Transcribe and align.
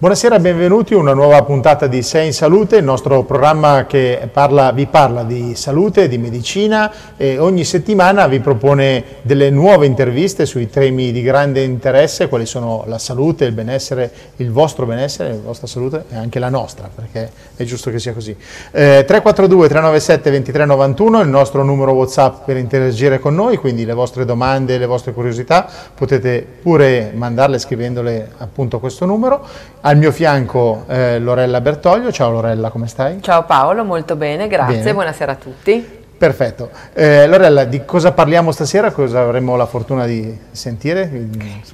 Buonasera, 0.00 0.38
benvenuti 0.38 0.94
a 0.94 0.96
una 0.96 1.12
nuova 1.12 1.42
puntata 1.42 1.86
di 1.86 2.00
Sei 2.00 2.24
in 2.24 2.32
Salute, 2.32 2.78
il 2.78 2.84
nostro 2.84 3.22
programma 3.24 3.84
che 3.84 4.30
parla, 4.32 4.72
vi 4.72 4.86
parla 4.86 5.24
di 5.24 5.54
salute, 5.54 6.08
di 6.08 6.16
medicina 6.16 6.90
e 7.18 7.36
ogni 7.36 7.64
settimana 7.64 8.26
vi 8.26 8.40
propone 8.40 9.04
delle 9.20 9.50
nuove 9.50 9.84
interviste 9.84 10.46
sui 10.46 10.70
temi 10.70 11.12
di 11.12 11.20
grande 11.20 11.62
interesse, 11.64 12.30
quali 12.30 12.46
sono 12.46 12.84
la 12.86 12.96
salute, 12.96 13.44
il 13.44 13.52
benessere, 13.52 14.10
il 14.36 14.50
vostro 14.50 14.86
benessere, 14.86 15.34
la 15.34 15.40
vostra 15.44 15.66
salute 15.66 16.04
e 16.08 16.16
anche 16.16 16.38
la 16.38 16.48
nostra, 16.48 16.88
perché 16.94 17.30
è 17.54 17.64
giusto 17.64 17.90
che 17.90 17.98
sia 17.98 18.14
così. 18.14 18.34
Eh, 18.70 19.04
342 19.06 19.68
397 19.68 20.30
2391 20.30 21.20
è 21.20 21.24
il 21.24 21.28
nostro 21.28 21.62
numero 21.62 21.92
WhatsApp 21.92 22.46
per 22.46 22.56
interagire 22.56 23.18
con 23.18 23.34
noi, 23.34 23.58
quindi 23.58 23.84
le 23.84 23.92
vostre 23.92 24.24
domande, 24.24 24.78
le 24.78 24.86
vostre 24.86 25.12
curiosità 25.12 25.68
potete 25.94 26.46
pure 26.62 27.12
mandarle 27.14 27.58
scrivendole 27.58 28.30
appunto 28.38 28.76
a 28.76 28.80
questo 28.80 29.04
numero 29.04 29.46
al 29.90 29.96
mio 29.96 30.12
fianco 30.12 30.84
eh, 30.86 31.18
Lorella 31.18 31.60
Bertoglio, 31.60 32.12
ciao 32.12 32.30
Lorella, 32.30 32.70
come 32.70 32.86
stai? 32.86 33.20
Ciao 33.20 33.44
Paolo, 33.44 33.84
molto 33.84 34.14
bene, 34.14 34.46
grazie, 34.46 34.76
bene. 34.76 34.92
buonasera 34.92 35.32
a 35.32 35.34
tutti. 35.34 35.98
Perfetto. 36.16 36.70
Eh, 36.92 37.26
Lorella, 37.26 37.64
di 37.64 37.84
cosa 37.84 38.12
parliamo 38.12 38.52
stasera? 38.52 38.92
Cosa 38.92 39.22
avremo 39.22 39.56
la 39.56 39.66
fortuna 39.66 40.06
di 40.06 40.38
sentire 40.52 41.10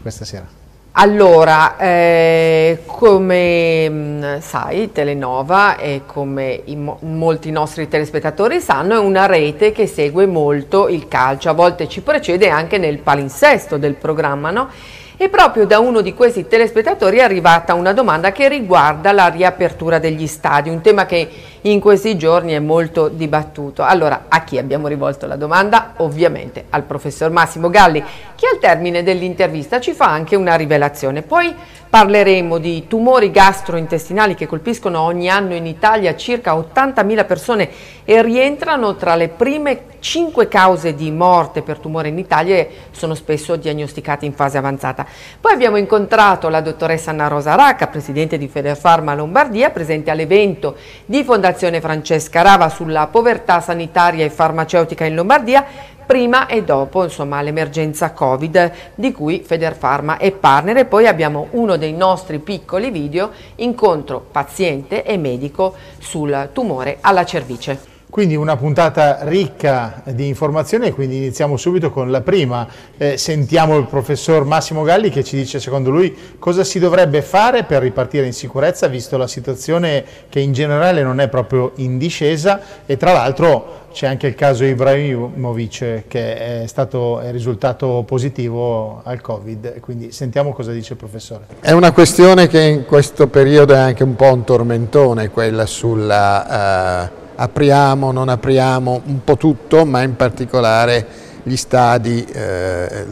questa 0.01 0.25
sera? 0.25 0.47
Allora, 0.93 1.77
eh, 1.77 2.85
come 2.87 3.91
mm, 3.91 4.39
sai, 4.39 4.93
Telenova 4.93 5.77
e 5.77 6.03
come 6.07 6.63
mo 6.69 6.97
molti 7.03 7.51
nostri 7.51 7.87
telespettatori 7.87 8.61
sanno 8.61 8.95
è 8.95 8.99
una 8.99 9.27
rete 9.27 9.73
che 9.73 9.87
segue 9.87 10.25
molto 10.25 10.89
il 10.89 11.07
calcio, 11.07 11.51
a 11.51 11.53
volte 11.53 11.87
ci 11.87 12.01
precede 12.01 12.49
anche 12.49 12.79
nel 12.79 12.97
palinsesto 12.97 13.77
del 13.77 13.93
programma, 13.93 14.51
no? 14.51 14.71
E 15.19 15.31
proprio 15.31 15.65
da 15.65 15.79
uno 15.79 16.03
di 16.03 16.13
questi 16.13 16.47
telespettatori 16.47 17.17
è 17.17 17.23
arrivata 17.23 17.73
una 17.73 17.95
domanda 17.95 18.33
che 18.33 18.49
riguarda 18.49 19.13
la 19.13 19.29
riapertura 19.29 19.99
degli 19.99 20.27
stadi, 20.27 20.69
un 20.69 20.83
tema 20.83 21.07
che 21.07 21.27
in 21.63 21.81
questi 21.81 22.17
giorni 22.17 22.53
è 22.53 22.59
molto 22.59 23.09
dibattuto. 23.09 23.83
Allora, 23.83 24.27
a 24.29 24.45
chi 24.45 24.59
abbiamo 24.59 24.87
rivolto 24.87 25.27
la 25.27 25.37
domanda? 25.37 25.95
Ovviamente 25.97 26.67
al 26.71 26.83
professor 26.83 27.31
Massimo 27.31 27.71
Galli, 27.71 28.03
che 28.35 28.47
al 28.53 28.59
termine 28.59 29.03
dell'intervista 29.03 29.81
ci 29.81 29.93
fa 29.93 30.07
anche 30.07 30.37
una 30.37 30.55
rivelazione. 30.55 31.23
Poi 31.23 31.55
parleremo 31.89 32.59
di 32.59 32.87
tumori 32.89 33.31
gastrointestinali 33.31 34.35
che 34.35 34.47
colpiscono 34.47 35.01
ogni 35.01 35.31
anno 35.31 35.55
in 35.55 35.67
Italia 35.67 36.15
circa 36.15 36.55
80.000 36.55 37.27
persone 37.27 37.71
e 38.05 38.23
rientrano 38.23 38.97
tra 38.97 39.15
le 39.15 39.29
prime 39.29 39.95
5 39.99 40.47
cause 40.47 40.95
di 40.95 41.11
morte 41.11 41.63
per 41.63 41.79
tumore 41.79 42.09
in 42.09 42.19
Italia 42.19 42.57
e 42.57 42.71
sono 42.91 43.15
spesso 43.15 43.57
diagnosticati 43.57 44.27
in 44.27 44.35
fase 44.35 44.59
avanzata. 44.59 45.07
Poi 45.41 45.53
abbiamo 45.53 45.79
incontrato 45.79 46.49
la 46.49 46.61
dottoressa 46.61 47.11
Anna 47.11 47.29
Rosa 47.29 47.55
Racca, 47.55 47.87
presidente 47.87 48.39
di 48.39 48.47
Federfarma 48.47 49.15
Lombardia, 49.15 49.71
presente 49.71 50.11
all'evento 50.11 50.77
di 51.07 51.25
Fondazione 51.25 51.46
Francesca 51.81 52.43
Rava 52.43 52.69
sulla 52.69 53.07
povertà 53.07 53.61
sanitaria 53.61 54.25
e 54.25 54.31
farmaceutica 54.31 55.05
in 55.05 55.15
Lombardia, 55.15 55.65
prima 56.05 56.47
e 56.47 56.63
dopo 56.63 57.07
l'emergenza 57.43 58.13
Covid 58.13 58.73
di 58.95 59.13
cui 59.13 59.43
Federfarma 59.45 60.19
è 60.19 60.33
partner 60.33 60.79
e 60.79 60.85
poi 60.85 61.07
abbiamo 61.07 61.49
uno 61.53 61.77
dei 61.77 61.93
nostri 61.93 62.39
piccoli 62.39 62.91
video 62.91 63.31
incontro 63.57 64.25
paziente 64.31 65.03
e 65.05 65.17
medico 65.17 65.75
sul 65.99 66.51
tumore 66.53 66.99
alla 67.01 67.25
cervice. 67.25 67.96
Quindi 68.09 68.37
una 68.37 68.57
puntata 68.57 69.19
ricca 69.23 70.03
di 70.05 70.29
informazioni 70.29 70.87
e 70.87 70.93
quindi 70.93 71.17
iniziamo 71.17 71.57
subito 71.57 71.91
con 71.91 72.11
la 72.11 72.21
prima. 72.21 72.67
Eh, 72.97 73.19
sentiamo 73.19 73.77
il 73.77 73.87
professor 73.87 74.45
Massimo 74.45 74.83
Galli 74.85 75.11
che 75.11 75.25
ci 75.25 75.37
dice 75.37 75.59
secondo 75.59 75.91
lui 75.91 76.17
cosa 76.39 76.63
si 76.63 76.79
dovrebbe 76.79 77.21
fare 77.21 77.65
per 77.65 77.83
ripartire 77.83 78.25
in 78.25 78.33
sicurezza 78.33 78.87
visto 78.87 79.17
la 79.17 79.27
situazione 79.27 80.05
che 80.29 80.41
in 80.41 80.53
generale 80.53 81.03
non 81.03 81.21
è 81.21 81.29
proprio 81.29 81.73
in 81.77 81.99
discesa 81.99 82.61
e 82.87 82.97
tra 82.97 83.13
l'altro 83.13 83.85
c'è 83.93 84.07
anche 84.07 84.29
il 84.29 84.35
caso 84.35 84.65
Ibrahimovic 84.65 86.05
che 86.07 86.63
è 86.63 86.67
stato 86.67 87.19
è 87.21 87.33
risultato 87.33 88.05
positivo 88.07 89.01
al 89.03 89.21
Covid, 89.21 89.81
quindi 89.81 90.13
sentiamo 90.13 90.53
cosa 90.53 90.71
dice 90.71 90.93
il 90.93 90.99
professore. 90.99 91.47
È 91.61 91.73
una 91.73 91.93
questione 91.93 92.47
che 92.47 92.61
in 92.61 92.85
questo 92.85 93.27
periodo 93.27 93.75
è 93.75 93.79
anche 93.79 94.05
un 94.05 94.15
po' 94.15 94.33
un 94.33 94.45
tormentone, 94.45 95.31
quella 95.31 95.67
sulla... 95.67 97.09
Uh 97.21 97.25
apriamo, 97.37 98.13
non 98.13 98.29
apriamo, 98.29 99.03
un 99.05 99.23
po' 99.23 99.37
tutto, 99.37 99.85
ma 99.85 100.03
in 100.03 100.17
particolare 100.17 101.07
gli 101.43 101.57
stadi, 101.57 102.25
eh, 102.25 103.07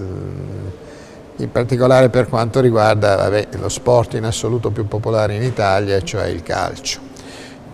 in 1.36 1.50
particolare 1.52 2.08
per 2.08 2.28
quanto 2.28 2.60
riguarda 2.60 3.16
vabbè, 3.16 3.48
lo 3.58 3.68
sport 3.68 4.14
in 4.14 4.24
assoluto 4.24 4.70
più 4.70 4.88
popolare 4.88 5.34
in 5.34 5.42
Italia, 5.42 6.02
cioè 6.02 6.26
il 6.26 6.42
calcio. 6.42 7.00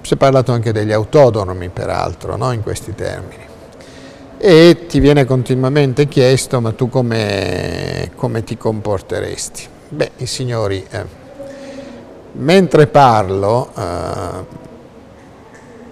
Si 0.02 0.14
è 0.14 0.16
parlato 0.16 0.52
anche 0.52 0.72
degli 0.72 0.92
autodromi, 0.92 1.68
peraltro, 1.68 2.36
no? 2.36 2.52
in 2.52 2.62
questi 2.62 2.94
termini. 2.94 3.48
E 4.38 4.86
ti 4.88 5.00
viene 5.00 5.26
continuamente 5.26 6.08
chiesto, 6.08 6.60
ma 6.60 6.72
tu 6.72 6.88
come, 6.88 8.10
come 8.16 8.42
ti 8.42 8.56
comporteresti? 8.56 9.68
Beh, 9.90 10.12
signori, 10.24 10.84
eh, 10.88 11.04
mentre 12.32 12.86
parlo, 12.86 13.70
eh, 13.76 14.59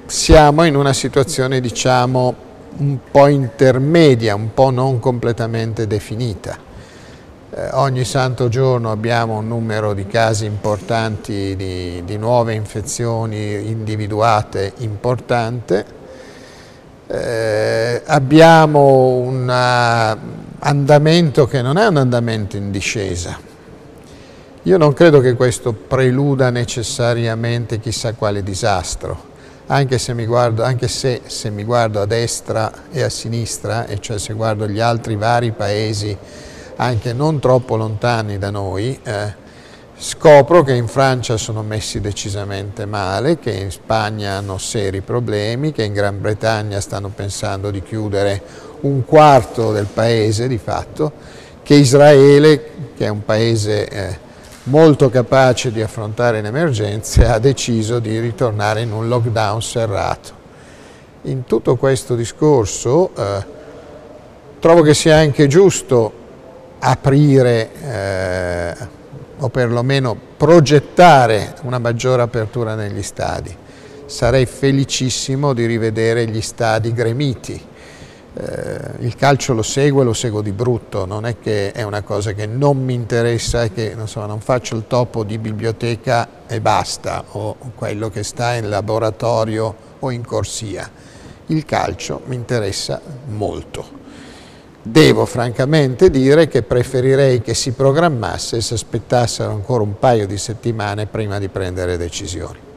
siamo 0.09 0.65
in 0.65 0.75
una 0.75 0.95
situazione 0.95 1.61
diciamo 1.61 2.35
un 2.79 2.99
po' 3.11 3.27
intermedia, 3.27 4.35
un 4.35 4.55
po' 4.55 4.71
non 4.71 5.01
completamente 5.01 5.87
definita. 5.87 6.57
Eh, 7.51 7.69
ogni 7.73 8.05
santo 8.05 8.49
giorno 8.49 8.91
abbiamo 8.91 9.37
un 9.37 9.49
numero 9.49 9.93
di 9.93 10.07
casi 10.07 10.47
importanti 10.47 11.55
di, 11.57 12.03
di 12.07 12.17
nuove 12.17 12.55
infezioni 12.55 13.69
individuate 13.69 14.73
importante, 14.79 15.85
eh, 17.07 18.03
abbiamo 18.07 19.09
un 19.09 19.51
andamento 20.61 21.47
che 21.47 21.61
non 21.61 21.77
è 21.77 21.87
un 21.87 21.99
andamento 21.99 22.57
in 22.57 22.71
discesa. 22.71 23.39
Io 24.63 24.77
non 24.79 24.95
credo 24.95 25.21
che 25.21 25.35
questo 25.35 25.75
preluda 25.75 26.49
necessariamente 26.49 27.79
chissà 27.79 28.15
quale 28.15 28.43
disastro 28.43 29.28
anche 29.71 29.99
se 29.99 30.15
mi 30.15 30.25
guardo, 30.25 30.63
anche 30.63 30.89
se, 30.89 31.23
se 31.27 31.51
mi 31.51 31.65
guardo 31.65 32.01
a 32.01 32.07
destra 32.07 32.73
e 32.91 33.03
a 33.03 33.11
sinistra, 33.11 33.87
e 33.87 33.99
cioè 34.01 34.19
se 34.19 34.33
guardo 34.33 34.67
gli 34.67 34.81
altri 34.81 35.17
vari 35.17 35.53
paesi 35.53 36.17
anche 36.77 37.13
non 37.13 37.39
troppo 37.39 37.77
lontani 37.77 38.39
da 38.39 38.51
noi, 38.51 38.99
eh, 39.03 39.47
scopro 39.97 40.63
che 40.63 40.75
in 40.75 40.87
Francia 40.87 41.37
sono 41.37 41.63
messi 41.63 42.01
decisamente 42.01 42.87
male, 42.87 43.39
che 43.39 43.51
in 43.51 43.71
Spagna 43.71 44.35
hanno 44.35 44.57
seri 44.57 45.01
problemi, 45.03 45.73
che 45.73 45.83
in 45.83 45.93
Gran 45.93 46.21
Bretagna 46.21 46.81
stanno 46.81 47.09
pensando 47.09 47.71
di 47.71 47.83
chiudere 47.83 48.41
un 48.81 49.05
quarto 49.05 49.73
del 49.73 49.87
paese 49.87 50.49
di 50.49 50.59
fatto, 50.59 51.13
che 51.63 51.75
Israele, 51.75 52.93
che 52.97 53.05
è 53.05 53.09
un 53.09 53.25
paese 53.25 53.89
eh, 53.89 54.19
molto 54.69 55.09
capace 55.09 55.73
di 55.73 55.83
affrontare 55.83 56.41
le 56.41 56.49
emergenze, 56.49 57.27
ha 57.27 57.39
deciso 57.39 57.99
di 57.99 58.19
ritornare 58.21 58.83
in 58.83 58.93
un 58.93 59.09
lockdown 59.09 59.61
serrato. 59.63 60.37
In 61.23 61.45
tutto 61.45 61.77
questo 61.77 62.15
discorso 62.15 63.11
eh, 63.15 63.45
trovo 64.61 64.83
che 64.83 64.95
sia 64.95 65.17
anche 65.17 65.47
giusto 65.47 66.13
aprire 66.79 67.71
eh, 67.83 68.77
o 69.39 69.49
perlomeno 69.49 70.17
progettare 70.37 71.55
una 71.63 71.79
maggiore 71.79 72.23
apertura 72.23 72.75
negli 72.75 73.03
stadi. 73.03 73.55
Sarei 74.07 74.47
felicissimo 74.47 75.53
di 75.53 75.67
rivedere 75.67 76.27
gli 76.27 76.41
stadi 76.41 76.93
gremiti, 76.93 77.63
eh, 78.41 79.05
il 79.05 79.17
calcio 79.17 79.53
lo 79.53 79.63
seguo 79.63 80.03
e 80.03 80.05
lo 80.05 80.13
seguo 80.13 80.43
di 80.43 80.53
brutto, 80.53 81.07
non 81.07 81.27
è 81.27 81.41
che 81.41 81.73
è 81.73 81.83
una 81.83 82.03
cosa 82.03 82.33
che 82.33 82.47
non 82.47 82.83
mi 82.85 82.95
interessa 82.95 83.65
e 83.65 83.73
che 83.73 83.95
non, 83.97 84.07
so, 84.07 84.25
non 84.27 84.41
faccio 84.41 84.77
il 84.77 84.85
topo 84.87 85.25
di 85.25 85.39
biblioteca 85.39 86.29
e 86.47 86.61
basta, 86.61 87.25
o 87.33 87.57
quello 87.75 88.11
che 88.11 88.23
sta 88.23 88.55
in 88.55 88.69
laboratorio 88.69 89.75
o 89.99 90.11
in 90.13 90.25
corsia. 90.25 90.89
Il 91.47 91.65
calcio 91.65 92.21
mi 92.27 92.37
interessa 92.37 93.01
molto. 93.27 93.97
Devo 94.81 95.27
francamente 95.27 96.09
dire 96.09 96.47
che 96.47 96.63
preferirei 96.63 97.41
che 97.41 97.55
si 97.55 97.73
programmasse 97.73 98.59
e 98.59 98.61
si 98.61 98.75
aspettassero 98.75 99.51
ancora 99.51 99.83
un 99.83 99.99
paio 99.99 100.29
di 100.29 100.39
settimane 100.39 101.07
prima 101.07 101.41
di 101.41 101.49
prendere 101.49 101.97
decisioni. 101.97 102.68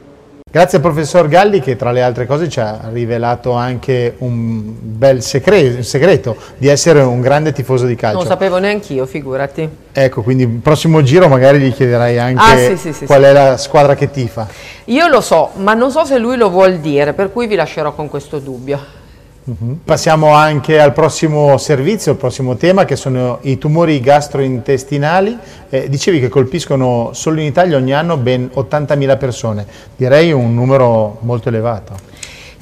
Grazie 0.52 0.76
al 0.76 0.84
professor 0.84 1.28
Galli 1.28 1.60
che 1.60 1.76
tra 1.76 1.92
le 1.92 2.02
altre 2.02 2.26
cose 2.26 2.46
ci 2.46 2.60
ha 2.60 2.90
rivelato 2.92 3.52
anche 3.52 4.16
un 4.18 4.74
bel 4.78 5.22
segreto, 5.22 5.82
segreto 5.82 6.36
di 6.58 6.68
essere 6.68 7.00
un 7.00 7.22
grande 7.22 7.52
tifoso 7.52 7.86
di 7.86 7.94
calcio. 7.94 8.18
Non 8.18 8.26
sapevo 8.26 8.58
neanche 8.58 8.92
io, 8.92 9.06
figurati. 9.06 9.66
Ecco, 9.90 10.20
quindi 10.20 10.42
il 10.42 10.50
prossimo 10.58 11.02
giro 11.02 11.26
magari 11.28 11.58
gli 11.58 11.72
chiederai 11.72 12.18
anche 12.18 12.42
ah, 12.42 12.56
sì, 12.58 12.76
sì, 12.76 12.92
sì, 12.92 13.06
qual 13.06 13.22
è 13.22 13.32
la 13.32 13.56
squadra 13.56 13.94
che 13.94 14.10
tifa. 14.10 14.46
Io 14.84 15.08
lo 15.08 15.22
so, 15.22 15.52
ma 15.54 15.72
non 15.72 15.90
so 15.90 16.04
se 16.04 16.18
lui 16.18 16.36
lo 16.36 16.50
vuol 16.50 16.80
dire, 16.80 17.14
per 17.14 17.32
cui 17.32 17.46
vi 17.46 17.54
lascerò 17.54 17.94
con 17.94 18.10
questo 18.10 18.38
dubbio. 18.38 19.00
Uh-huh. 19.44 19.80
Passiamo 19.84 20.34
anche 20.34 20.80
al 20.80 20.92
prossimo 20.92 21.58
servizio, 21.58 22.12
al 22.12 22.18
prossimo 22.18 22.54
tema 22.54 22.84
che 22.84 22.94
sono 22.94 23.38
i 23.42 23.58
tumori 23.58 24.00
gastrointestinali. 24.00 25.36
Eh, 25.68 25.88
dicevi 25.88 26.20
che 26.20 26.28
colpiscono 26.28 27.10
solo 27.12 27.40
in 27.40 27.46
Italia 27.46 27.76
ogni 27.76 27.92
anno 27.92 28.16
ben 28.16 28.48
80.000 28.54 29.18
persone, 29.18 29.66
direi 29.96 30.30
un 30.30 30.54
numero 30.54 31.18
molto 31.22 31.48
elevato. 31.48 32.11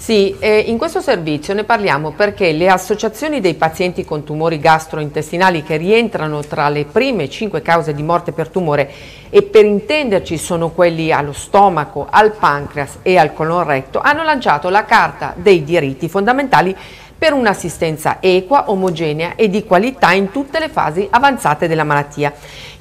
Sì, 0.00 0.34
eh, 0.38 0.60
in 0.60 0.78
questo 0.78 1.02
servizio 1.02 1.52
ne 1.52 1.64
parliamo 1.64 2.12
perché 2.12 2.52
le 2.52 2.70
associazioni 2.70 3.38
dei 3.38 3.52
pazienti 3.52 4.02
con 4.02 4.24
tumori 4.24 4.58
gastrointestinali 4.58 5.62
che 5.62 5.76
rientrano 5.76 6.40
tra 6.40 6.70
le 6.70 6.86
prime 6.86 7.28
cinque 7.28 7.60
cause 7.60 7.92
di 7.92 8.02
morte 8.02 8.32
per 8.32 8.48
tumore 8.48 8.90
e 9.28 9.42
per 9.42 9.66
intenderci 9.66 10.38
sono 10.38 10.70
quelli 10.70 11.12
allo 11.12 11.34
stomaco, 11.34 12.06
al 12.08 12.32
pancreas 12.32 13.00
e 13.02 13.18
al 13.18 13.34
colon 13.34 13.62
retto, 13.64 14.00
hanno 14.00 14.22
lanciato 14.22 14.70
la 14.70 14.86
Carta 14.86 15.34
dei 15.36 15.64
diritti 15.64 16.08
fondamentali 16.08 16.74
per 17.18 17.34
un'assistenza 17.34 18.16
equa, 18.20 18.70
omogenea 18.70 19.34
e 19.34 19.50
di 19.50 19.64
qualità 19.64 20.12
in 20.12 20.30
tutte 20.30 20.58
le 20.58 20.70
fasi 20.70 21.06
avanzate 21.10 21.68
della 21.68 21.84
malattia. 21.84 22.32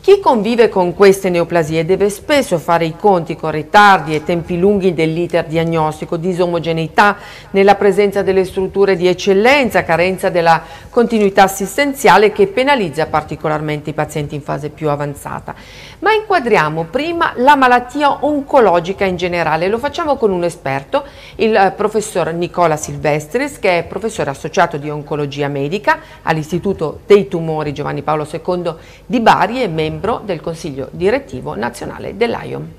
Chi 0.01 0.21
convive 0.21 0.69
con 0.69 0.95
queste 0.95 1.29
neoplasie 1.29 1.83
deve 1.83 2.09
spesso 2.09 2.57
fare 2.57 2.85
i 2.85 2.95
conti 2.95 3.35
con 3.35 3.51
ritardi 3.51 4.15
e 4.15 4.23
tempi 4.23 4.57
lunghi 4.57 4.93
dell'iter 4.93 5.45
diagnostico, 5.45 6.15
disomogeneità 6.15 7.17
nella 7.51 7.75
presenza 7.75 8.21
delle 8.21 8.45
strutture 8.45 8.95
di 8.95 9.07
eccellenza, 9.07 9.83
carenza 9.83 10.29
della 10.29 10.63
continuità 10.89 11.43
assistenziale 11.43 12.31
che 12.31 12.47
penalizza 12.47 13.07
particolarmente 13.07 13.89
i 13.89 13.93
pazienti 13.93 14.35
in 14.35 14.41
fase 14.41 14.69
più 14.69 14.89
avanzata. 14.89 15.53
Ma 15.99 16.13
inquadriamo 16.13 16.85
prima 16.85 17.33
la 17.35 17.57
malattia 17.57 18.23
oncologica 18.23 19.03
in 19.03 19.17
generale, 19.17 19.67
lo 19.67 19.79
facciamo 19.79 20.15
con 20.15 20.31
un 20.31 20.45
esperto, 20.45 21.03
il 21.35 21.53
eh, 21.53 21.73
professor 21.75 22.31
Nicola 22.31 22.77
Silvestris, 22.77 23.59
che 23.59 23.79
è 23.79 23.83
professore 23.83 24.29
associato 24.29 24.77
di 24.77 24.89
oncologia 24.89 25.49
medica 25.49 25.99
all'Istituto 26.23 27.01
dei 27.05 27.27
Tumori 27.27 27.73
Giovanni 27.73 28.01
Paolo 28.01 28.25
II 28.31 28.73
di 29.05 29.19
Bari 29.19 29.61
e 29.61 29.67
membro 29.67 29.87
membro 29.89 30.21
del 30.23 30.39
Consiglio 30.39 30.89
direttivo 30.91 31.55
nazionale 31.55 32.15
dell'AIOM. 32.15 32.73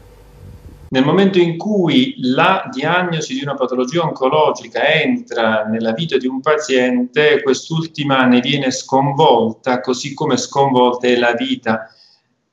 Nel 0.91 1.05
momento 1.05 1.39
in 1.39 1.57
cui 1.57 2.15
la 2.19 2.69
diagnosi 2.73 3.35
di 3.35 3.43
una 3.43 3.55
patologia 3.55 4.03
oncologica 4.03 4.93
entra 4.93 5.65
nella 5.65 5.93
vita 5.93 6.17
di 6.17 6.27
un 6.27 6.41
paziente, 6.41 7.43
quest'ultima 7.43 8.25
ne 8.27 8.41
viene 8.41 8.71
sconvolta, 8.73 9.81
così 9.81 10.15
come 10.15 10.37
sconvolta 10.37 11.07
è 11.07 11.17
la 11.17 11.35
vita 11.35 11.93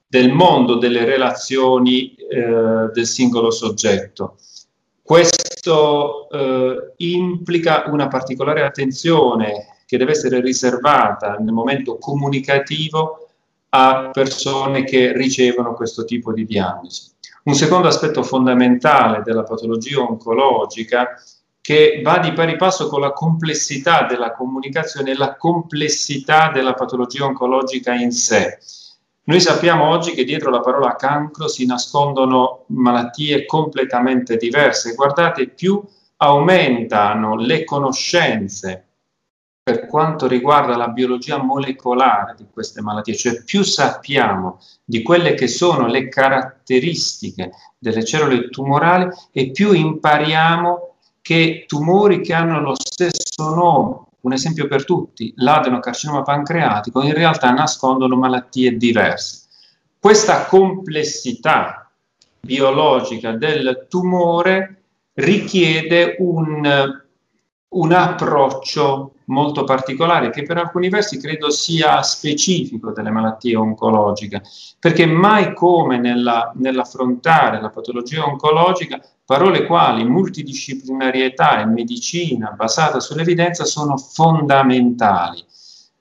del 0.08 0.32
mondo 0.32 0.76
delle 0.76 1.04
relazioni 1.04 2.14
eh, 2.14 2.92
del 2.94 3.06
singolo 3.06 3.50
soggetto. 3.50 4.38
Questo 5.02 6.30
eh, 6.30 6.94
implica 6.98 7.86
una 7.88 8.08
particolare 8.08 8.64
attenzione 8.64 9.78
che 9.88 9.98
deve 9.98 10.12
essere 10.12 10.42
riservata 10.42 11.38
nel 11.40 11.54
momento 11.54 11.98
comunicativo 11.98 13.27
a 13.70 14.10
persone 14.12 14.84
che 14.84 15.12
ricevono 15.14 15.74
questo 15.74 16.06
tipo 16.06 16.34
di 16.34 16.46
diagnosi. 16.46 17.12
Un 17.44 17.54
secondo 17.54 17.88
aspetto 17.88 18.24
fondamentale 18.24 19.22
della 19.24 19.44
patologia 19.44 20.02
oncologica 20.02 21.22
che 21.62 22.02
va 22.04 22.20
di 22.20 22.32
pari 22.32 22.56
passo 22.56 22.88
con 22.88 23.02
la 23.02 23.12
complessità 23.12 24.04
della 24.04 24.32
comunicazione 24.32 25.12
e 25.12 25.18
la 25.18 25.36
complessità 25.36 26.50
della 26.50 26.74
patologia 26.74 27.26
oncologica 27.26 27.94
in 27.94 28.12
sé. 28.12 28.58
Noi 29.24 29.42
sappiamo 29.42 29.90
oggi 29.90 30.12
che 30.12 30.24
dietro 30.24 30.50
la 30.50 30.62
parola 30.62 30.96
cancro 30.96 31.50
si 31.50 31.66
nascondono 31.66 32.64
malattie 32.68 33.46
completamente 33.46 34.38
diverse. 34.38 34.96
Guardate, 34.96 35.50
più 35.50 35.84
aumentano 36.18 37.36
le 37.36 37.66
conoscenze 37.66 38.87
per 39.68 39.86
quanto 39.86 40.28
riguarda 40.28 40.78
la 40.78 40.88
biologia 40.88 41.44
molecolare 41.44 42.36
di 42.38 42.46
queste 42.50 42.82
malattie, 42.82 43.18
cioè 43.18 43.44
più 43.44 43.64
sappiamo 43.64 44.62
di 44.86 45.02
quelle 45.02 45.34
che 45.34 45.50
sono 45.50 45.88
le 45.88 46.08
caratteristiche 46.08 47.52
delle 47.78 48.06
cellule 48.06 48.48
tumorali 48.48 49.10
e 49.34 49.52
più 49.52 49.74
impariamo 49.74 50.94
che 51.22 51.66
tumori 51.68 52.22
che 52.22 52.34
hanno 52.34 52.62
lo 52.62 52.76
stesso 52.80 53.54
nome, 53.54 54.04
un 54.22 54.32
esempio 54.32 54.70
per 54.70 54.86
tutti, 54.86 55.34
l'adenocarcinoma 55.36 56.22
pancreatico, 56.22 57.02
in 57.04 57.14
realtà 57.14 57.52
nascondono 57.52 58.16
malattie 58.16 58.78
diverse. 58.78 59.48
Questa 60.00 60.46
complessità 60.46 61.92
biologica 62.40 63.34
del 63.34 63.88
tumore 63.90 64.84
richiede 65.16 66.16
un, 66.20 67.04
un 67.68 67.92
approccio 67.92 69.12
molto 69.28 69.64
particolare 69.64 70.30
che 70.30 70.44
per 70.44 70.58
alcuni 70.58 70.90
versi 70.90 71.18
credo 71.18 71.50
sia 71.50 72.02
specifico 72.02 72.92
delle 72.92 73.12
malattie 73.12 73.56
oncologiche, 73.56 74.42
perché 74.80 75.06
mai 75.06 75.54
come 75.54 75.98
nella, 75.98 76.52
nell'affrontare 76.56 77.62
la 77.62 77.70
patologia 77.70 78.26
oncologica 78.26 79.02
parole 79.26 79.66
quali 79.66 80.06
multidisciplinarietà 80.06 81.60
e 81.60 81.66
medicina 81.66 82.52
basata 82.52 83.00
sull'evidenza 83.00 83.66
sono 83.66 83.98
fondamentali. 83.98 85.44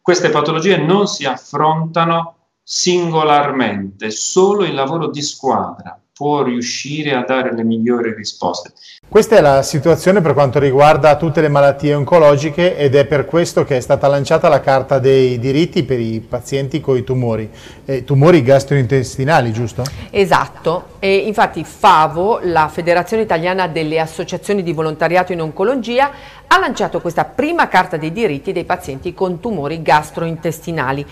Queste 0.01 0.31
patologie 0.31 0.77
non 0.77 1.09
si 1.09 1.25
affrontano 1.25 2.36
singolarmente, 2.69 4.11
solo 4.11 4.65
il 4.65 4.75
lavoro 4.75 5.09
di 5.09 5.23
squadra 5.23 6.01
può 6.13 6.43
riuscire 6.43 7.15
a 7.15 7.23
dare 7.23 7.55
le 7.55 7.63
migliori 7.63 8.13
risposte. 8.13 8.73
Questa 9.07 9.37
è 9.37 9.41
la 9.43 9.63
situazione 9.63 10.23
per 10.23 10.33
quanto 10.33 10.59
riguarda 10.59 11.15
tutte 11.17 11.43
le 11.43 11.49
malattie 11.49 11.95
oncologiche 11.95 12.77
ed 12.77 12.95
è 12.95 13.05
per 13.05 13.27
questo 13.27 13.65
che 13.65 13.77
è 13.77 13.81
stata 13.81 14.09
lanciata 14.09 14.49
la 14.49 14.61
Carta 14.61 14.99
dei 14.99 15.39
diritti 15.39 15.85
per 15.85 16.01
i 16.01 16.21
pazienti 16.21 16.81
con 16.81 16.97
i 16.97 17.05
tumori, 17.05 17.49
eh, 17.85 18.03
tumori 18.03 18.43
gastrointestinali, 18.43 19.53
giusto? 19.53 19.85
Esatto, 20.11 20.95
e 20.99 21.17
infatti 21.17 21.63
FAVO, 21.63 22.41
la 22.45 22.69
Federazione 22.69 23.23
Italiana 23.23 23.69
delle 23.69 24.01
Associazioni 24.01 24.63
di 24.63 24.73
Volontariato 24.73 25.33
in 25.33 25.43
Oncologia, 25.43 26.11
ha 26.47 26.59
lanciato 26.59 27.01
questa 27.01 27.25
prima 27.25 27.69
Carta 27.69 27.97
dei 27.99 28.13
diritti 28.13 28.53
dei 28.53 28.65
pazienti 28.65 29.13
con 29.13 29.39
tumori 29.39 29.83
gastrointestinali. 29.83 31.05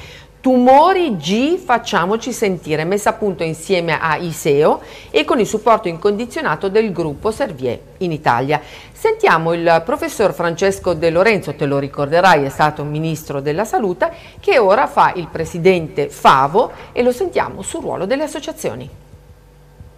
Tumori 0.44 1.16
G 1.16 1.56
facciamoci 1.56 2.30
sentire, 2.30 2.84
messa 2.84 3.08
a 3.08 3.12
punto 3.14 3.42
insieme 3.42 3.98
a 3.98 4.18
ISEO 4.18 4.82
e 5.10 5.24
con 5.24 5.40
il 5.40 5.46
supporto 5.46 5.88
incondizionato 5.88 6.68
del 6.68 6.92
gruppo 6.92 7.30
Servier 7.30 7.80
in 8.00 8.12
Italia. 8.12 8.60
Sentiamo 8.92 9.54
il 9.54 9.80
professor 9.86 10.34
Francesco 10.34 10.92
De 10.92 11.08
Lorenzo, 11.08 11.54
te 11.54 11.64
lo 11.64 11.78
ricorderai, 11.78 12.44
è 12.44 12.50
stato 12.50 12.84
ministro 12.84 13.40
della 13.40 13.64
salute, 13.64 14.12
che 14.38 14.58
ora 14.58 14.86
fa 14.86 15.14
il 15.16 15.28
presidente 15.28 16.10
FAVO 16.10 16.72
e 16.92 17.02
lo 17.02 17.12
sentiamo 17.12 17.62
sul 17.62 17.80
ruolo 17.80 18.04
delle 18.04 18.24
associazioni. 18.24 18.86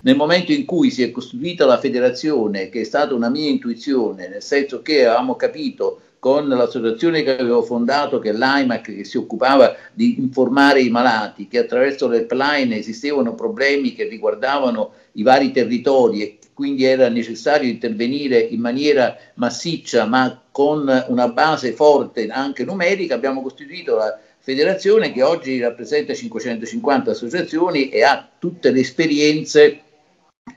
Nel 0.02 0.14
momento 0.14 0.52
in 0.52 0.64
cui 0.64 0.92
si 0.92 1.02
è 1.02 1.10
costituita 1.10 1.66
la 1.66 1.80
federazione, 1.80 2.68
che 2.68 2.82
è 2.82 2.84
stata 2.84 3.16
una 3.16 3.30
mia 3.30 3.50
intuizione, 3.50 4.28
nel 4.28 4.42
senso 4.44 4.80
che 4.80 5.06
avevamo 5.06 5.34
capito 5.34 6.02
con 6.18 6.48
l'associazione 6.48 7.22
che 7.22 7.36
avevo 7.36 7.62
fondato, 7.62 8.18
che 8.18 8.30
è 8.30 8.32
l'AIMAC, 8.32 8.94
che 8.96 9.04
si 9.04 9.16
occupava 9.16 9.74
di 9.92 10.18
informare 10.18 10.80
i 10.80 10.90
malati, 10.90 11.48
che 11.48 11.58
attraverso 11.58 12.08
l'helpline 12.08 12.76
esistevano 12.76 13.34
problemi 13.34 13.94
che 13.94 14.08
riguardavano 14.08 14.92
i 15.12 15.22
vari 15.22 15.50
territori 15.50 16.22
e 16.22 16.38
quindi 16.52 16.84
era 16.84 17.08
necessario 17.08 17.68
intervenire 17.68 18.38
in 18.38 18.60
maniera 18.60 19.16
massiccia 19.34 20.06
ma 20.06 20.40
con 20.50 21.04
una 21.08 21.28
base 21.28 21.72
forte 21.72 22.26
anche 22.28 22.64
numerica, 22.64 23.14
abbiamo 23.14 23.42
costituito 23.42 23.96
la 23.96 24.18
federazione 24.38 25.12
che 25.12 25.22
oggi 25.22 25.58
rappresenta 25.58 26.14
550 26.14 27.10
associazioni 27.10 27.88
e 27.88 28.04
ha 28.04 28.26
tutte 28.38 28.70
le 28.70 28.80
esperienze 28.80 29.80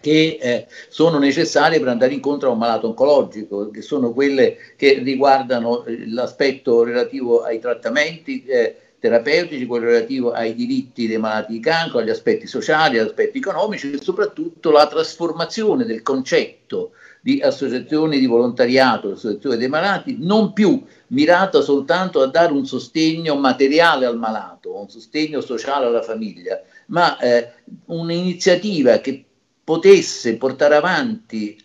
che 0.01 0.37
eh, 0.41 0.67
sono 0.87 1.17
necessarie 1.17 1.79
per 1.79 1.89
andare 1.89 2.13
incontro 2.13 2.49
a 2.49 2.53
un 2.53 2.57
malato 2.57 2.87
oncologico, 2.87 3.69
che 3.69 3.81
sono 3.81 4.13
quelle 4.13 4.57
che 4.75 4.99
riguardano 5.03 5.85
eh, 5.85 6.07
l'aspetto 6.09 6.83
relativo 6.83 7.43
ai 7.43 7.59
trattamenti 7.59 8.43
eh, 8.45 8.75
terapeutici, 8.99 9.65
quello 9.65 9.85
relativo 9.85 10.31
ai 10.31 10.53
diritti 10.53 11.07
dei 11.07 11.17
malati 11.17 11.53
di 11.53 11.59
cancro, 11.59 11.99
agli 11.99 12.09
aspetti 12.09 12.47
sociali, 12.47 12.97
agli 12.97 13.07
aspetti 13.07 13.37
economici 13.37 13.91
e 13.91 14.01
soprattutto 14.01 14.71
la 14.71 14.87
trasformazione 14.87 15.85
del 15.85 16.01
concetto 16.01 16.91
di 17.21 17.41
associazioni 17.41 18.19
di 18.19 18.25
volontariato, 18.25 19.11
associazioni 19.11 19.57
dei 19.57 19.67
malati, 19.67 20.17
non 20.19 20.53
più 20.53 20.81
mirata 21.07 21.61
soltanto 21.61 22.21
a 22.21 22.27
dare 22.27 22.53
un 22.53 22.65
sostegno 22.65 23.35
materiale 23.35 24.05
al 24.05 24.17
malato, 24.17 24.77
un 24.77 24.89
sostegno 24.89 25.41
sociale 25.41 25.85
alla 25.85 26.01
famiglia, 26.01 26.61
ma 26.87 27.17
eh, 27.19 27.51
un'iniziativa 27.85 28.99
che 28.99 29.25
potesse 29.69 30.35
portare 30.37 30.73
avanti 30.73 31.55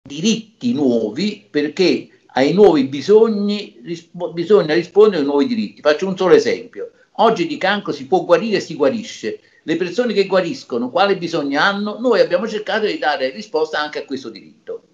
diritti 0.00 0.72
nuovi 0.72 1.44
perché 1.50 2.08
ai 2.34 2.52
nuovi 2.52 2.84
bisogni 2.84 3.80
rispo- 3.82 4.32
bisogna 4.32 4.74
rispondere 4.74 5.22
ai 5.22 5.26
nuovi 5.26 5.46
diritti. 5.46 5.80
Faccio 5.80 6.06
un 6.06 6.16
solo 6.16 6.34
esempio. 6.34 6.92
Oggi 7.14 7.48
di 7.48 7.56
cancro 7.56 7.90
si 7.90 8.06
può 8.06 8.24
guarire 8.24 8.58
e 8.58 8.60
si 8.60 8.76
guarisce. 8.76 9.40
Le 9.64 9.74
persone 9.74 10.12
che 10.12 10.26
guariscono, 10.26 10.88
quale 10.88 11.18
bisogno 11.18 11.58
hanno? 11.58 11.98
Noi 11.98 12.20
abbiamo 12.20 12.46
cercato 12.46 12.86
di 12.86 12.98
dare 12.98 13.30
risposta 13.30 13.80
anche 13.80 14.02
a 14.02 14.04
questo 14.04 14.28
diritto. 14.30 14.85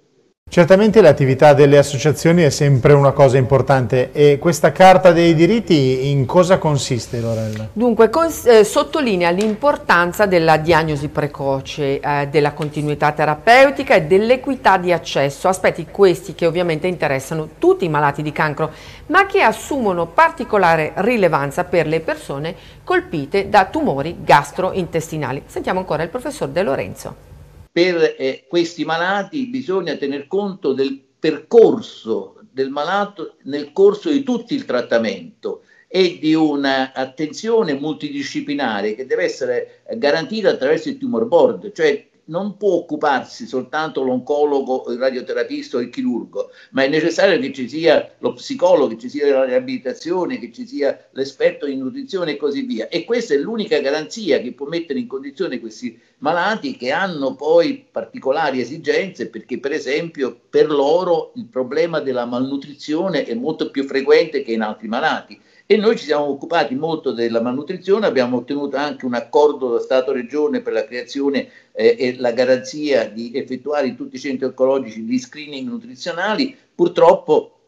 Certamente 0.52 1.00
l'attività 1.00 1.54
delle 1.54 1.78
associazioni 1.78 2.42
è 2.42 2.50
sempre 2.50 2.92
una 2.92 3.12
cosa 3.12 3.38
importante 3.38 4.12
e 4.12 4.36
questa 4.38 4.70
carta 4.70 5.10
dei 5.10 5.34
diritti 5.34 6.10
in 6.10 6.26
cosa 6.26 6.58
consiste 6.58 7.20
Lorella? 7.20 7.68
Dunque 7.72 8.10
cons- 8.10 8.44
eh, 8.44 8.62
sottolinea 8.62 9.30
l'importanza 9.30 10.26
della 10.26 10.58
diagnosi 10.58 11.08
precoce, 11.08 12.00
eh, 12.00 12.28
della 12.30 12.52
continuità 12.52 13.12
terapeutica 13.12 13.94
e 13.94 14.02
dell'equità 14.02 14.76
di 14.76 14.92
accesso, 14.92 15.48
aspetti 15.48 15.86
questi 15.90 16.34
che 16.34 16.44
ovviamente 16.44 16.86
interessano 16.86 17.48
tutti 17.58 17.86
i 17.86 17.88
malati 17.88 18.20
di 18.20 18.30
cancro, 18.30 18.72
ma 19.06 19.24
che 19.24 19.40
assumono 19.40 20.04
particolare 20.04 20.92
rilevanza 20.96 21.64
per 21.64 21.86
le 21.86 22.00
persone 22.00 22.54
colpite 22.84 23.48
da 23.48 23.64
tumori 23.64 24.18
gastrointestinali. 24.22 25.44
Sentiamo 25.46 25.78
ancora 25.78 26.02
il 26.02 26.10
professor 26.10 26.48
De 26.48 26.62
Lorenzo 26.62 27.30
per 27.72 28.16
eh, 28.18 28.44
questi 28.48 28.84
malati 28.84 29.46
bisogna 29.46 29.96
tener 29.96 30.26
conto 30.26 30.74
del 30.74 31.02
percorso 31.18 32.36
del 32.52 32.68
malato 32.68 33.36
nel 33.44 33.72
corso 33.72 34.10
di 34.10 34.22
tutto 34.22 34.52
il 34.52 34.66
trattamento 34.66 35.62
e 35.88 36.18
di 36.20 36.34
un'attenzione 36.34 37.74
multidisciplinare 37.74 38.94
che 38.94 39.06
deve 39.06 39.24
essere 39.24 39.82
garantita 39.96 40.50
attraverso 40.50 40.88
il 40.88 40.98
tumor 40.98 41.26
board, 41.26 41.72
cioè 41.72 42.06
non 42.24 42.56
può 42.56 42.74
occuparsi 42.74 43.46
soltanto 43.46 44.02
l'oncologo, 44.02 44.84
il 44.90 44.98
radioterapista 44.98 45.76
o 45.76 45.80
il 45.80 45.90
chirurgo, 45.90 46.50
ma 46.70 46.84
è 46.84 46.88
necessario 46.88 47.38
che 47.40 47.52
ci 47.52 47.68
sia 47.68 48.14
lo 48.18 48.34
psicologo, 48.34 48.94
che 48.94 48.98
ci 48.98 49.08
sia 49.08 49.30
la 49.30 49.44
riabilitazione, 49.44 50.38
che 50.38 50.52
ci 50.52 50.66
sia 50.66 51.08
l'esperto 51.12 51.66
in 51.66 51.80
nutrizione 51.80 52.32
e 52.32 52.36
così 52.36 52.62
via. 52.62 52.88
E 52.88 53.04
questa 53.04 53.34
è 53.34 53.38
l'unica 53.38 53.78
garanzia 53.80 54.40
che 54.40 54.52
può 54.52 54.66
mettere 54.66 54.98
in 54.98 55.06
condizione 55.06 55.58
questi 55.58 55.98
malati 56.22 56.76
che 56.76 56.90
hanno 56.90 57.34
poi 57.34 57.84
particolari 57.90 58.60
esigenze, 58.60 59.28
perché 59.28 59.58
per 59.58 59.72
esempio 59.72 60.40
per 60.48 60.70
loro 60.70 61.32
il 61.34 61.46
problema 61.46 62.00
della 62.00 62.24
malnutrizione 62.24 63.24
è 63.24 63.34
molto 63.34 63.70
più 63.70 63.84
frequente 63.84 64.42
che 64.42 64.52
in 64.52 64.62
altri 64.62 64.88
malati 64.88 65.40
e 65.66 65.76
noi 65.76 65.96
ci 65.96 66.04
siamo 66.04 66.24
occupati 66.24 66.74
molto 66.74 67.12
della 67.12 67.40
malnutrizione, 67.40 68.06
abbiamo 68.06 68.38
ottenuto 68.38 68.76
anche 68.76 69.04
un 69.04 69.14
accordo 69.14 69.72
da 69.72 69.80
Stato-Regione 69.80 70.60
per 70.60 70.72
la 70.72 70.84
creazione 70.84 71.48
eh, 71.72 71.96
e 71.98 72.16
la 72.18 72.32
garanzia 72.32 73.08
di 73.08 73.32
effettuare 73.34 73.86
in 73.86 73.96
tutti 73.96 74.16
i 74.16 74.20
centri 74.20 74.44
oncologici 74.44 75.00
gli 75.00 75.18
screening 75.18 75.68
nutrizionali. 75.68 76.56
Purtroppo 76.74 77.58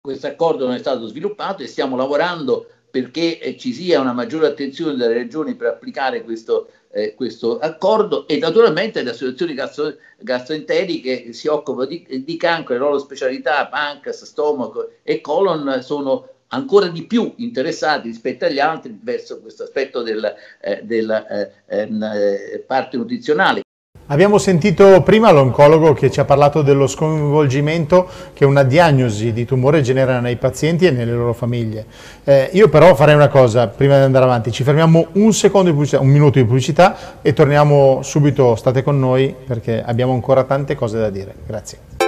questo 0.00 0.26
accordo 0.26 0.66
non 0.66 0.74
è 0.74 0.78
stato 0.78 1.06
sviluppato 1.06 1.62
e 1.62 1.66
stiamo 1.66 1.96
lavorando 1.96 2.68
perché 2.90 3.38
eh, 3.40 3.56
ci 3.56 3.72
sia 3.72 4.00
una 4.00 4.12
maggiore 4.12 4.46
attenzione 4.46 4.96
dalle 4.96 5.14
regioni 5.14 5.54
per 5.54 5.68
applicare 5.68 6.22
questo, 6.22 6.70
eh, 6.90 7.14
questo 7.14 7.58
accordo 7.58 8.26
e 8.26 8.38
naturalmente 8.38 9.02
le 9.02 9.10
associazioni 9.10 9.54
gastro, 9.54 9.94
gastroenteriche 10.18 11.32
si 11.32 11.48
occupano 11.48 11.86
di, 11.86 12.22
di 12.24 12.36
cancro, 12.36 12.74
le 12.74 12.80
loro 12.80 12.98
specialità, 12.98 13.66
pancreas, 13.66 14.24
stomaco 14.24 14.90
e 15.02 15.20
colon 15.20 15.80
sono 15.82 16.28
ancora 16.48 16.88
di 16.88 17.04
più 17.04 17.34
interessati 17.36 18.08
rispetto 18.08 18.44
agli 18.44 18.60
altri 18.60 18.96
verso 19.02 19.40
questo 19.40 19.64
aspetto 19.64 20.02
della, 20.02 20.34
eh, 20.60 20.80
della 20.82 21.26
eh, 21.26 21.52
ehm, 21.66 22.02
eh, 22.02 22.64
parte 22.66 22.96
nutrizionale. 22.96 23.65
Abbiamo 24.08 24.38
sentito 24.38 25.02
prima 25.02 25.32
l'oncologo 25.32 25.92
che 25.92 26.12
ci 26.12 26.20
ha 26.20 26.24
parlato 26.24 26.62
dello 26.62 26.86
sconvolgimento 26.86 28.08
che 28.34 28.44
una 28.44 28.62
diagnosi 28.62 29.32
di 29.32 29.44
tumore 29.44 29.82
genera 29.82 30.20
nei 30.20 30.36
pazienti 30.36 30.86
e 30.86 30.92
nelle 30.92 31.10
loro 31.10 31.32
famiglie. 31.32 31.86
Eh, 32.22 32.50
io 32.52 32.68
però 32.68 32.94
farei 32.94 33.16
una 33.16 33.26
cosa, 33.26 33.66
prima 33.66 33.96
di 33.96 34.04
andare 34.04 34.24
avanti, 34.24 34.52
ci 34.52 34.62
fermiamo 34.62 35.08
un 35.14 35.32
secondo 35.32 35.70
di 35.70 35.74
pubblicità, 35.74 36.00
un 36.00 36.08
minuto 36.08 36.38
di 36.38 36.44
pubblicità 36.44 36.96
e 37.20 37.32
torniamo 37.32 37.98
subito, 38.02 38.54
state 38.54 38.84
con 38.84 38.96
noi 38.96 39.34
perché 39.44 39.82
abbiamo 39.84 40.12
ancora 40.12 40.44
tante 40.44 40.76
cose 40.76 41.00
da 41.00 41.10
dire. 41.10 41.34
Grazie. 41.44 42.05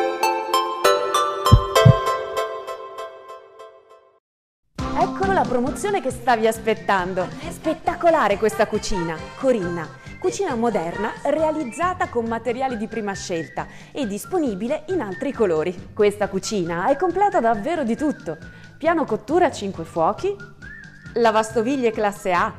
La 5.26 5.42
promozione 5.42 6.02
che 6.02 6.10
stavi 6.10 6.46
aspettando. 6.46 7.28
Spettacolare 7.48 8.38
questa 8.38 8.66
cucina, 8.66 9.16
Corinna. 9.38 9.88
Cucina 10.18 10.56
moderna 10.56 11.12
realizzata 11.22 12.08
con 12.08 12.24
materiali 12.24 12.76
di 12.76 12.88
prima 12.88 13.12
scelta 13.12 13.68
e 13.92 14.06
disponibile 14.08 14.82
in 14.88 15.00
altri 15.00 15.32
colori. 15.32 15.90
Questa 15.94 16.28
cucina 16.28 16.88
è 16.88 16.96
completa 16.96 17.38
davvero 17.38 17.84
di 17.84 17.96
tutto. 17.96 18.36
Piano 18.76 19.04
cottura 19.04 19.46
a 19.46 19.50
5 19.52 19.84
fuochi, 19.84 20.34
lavastoviglie 21.14 21.92
classe 21.92 22.32
A, 22.32 22.52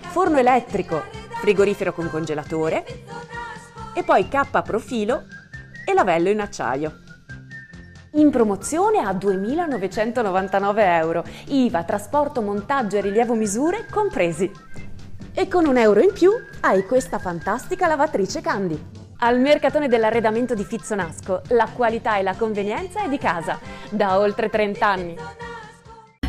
forno 0.00 0.38
elettrico, 0.38 1.04
frigorifero 1.40 1.92
con 1.92 2.10
congelatore 2.10 2.84
e 3.94 4.02
poi 4.02 4.26
K 4.26 4.62
profilo 4.62 5.22
e 5.86 5.94
lavello 5.94 6.30
in 6.30 6.40
acciaio 6.40 7.02
in 8.14 8.30
promozione 8.30 8.98
a 8.98 9.12
2.999 9.12 10.78
euro, 10.78 11.24
IVA, 11.46 11.84
trasporto, 11.84 12.42
montaggio 12.42 12.96
e 12.96 13.00
rilievo 13.00 13.34
misure 13.34 13.86
compresi. 13.90 14.50
E 15.32 15.48
con 15.48 15.66
un 15.66 15.76
euro 15.76 16.00
in 16.00 16.12
più 16.12 16.30
hai 16.60 16.84
questa 16.84 17.18
fantastica 17.18 17.86
lavatrice 17.86 18.40
Candy. 18.40 18.80
Al 19.18 19.40
mercatone 19.40 19.88
dell'arredamento 19.88 20.54
di 20.54 20.64
Fizzonasco, 20.64 21.42
la 21.48 21.68
qualità 21.74 22.18
e 22.18 22.22
la 22.22 22.34
convenienza 22.34 23.02
è 23.02 23.08
di 23.08 23.18
casa, 23.18 23.58
da 23.90 24.18
oltre 24.18 24.48
30 24.48 24.86
anni. 24.86 25.16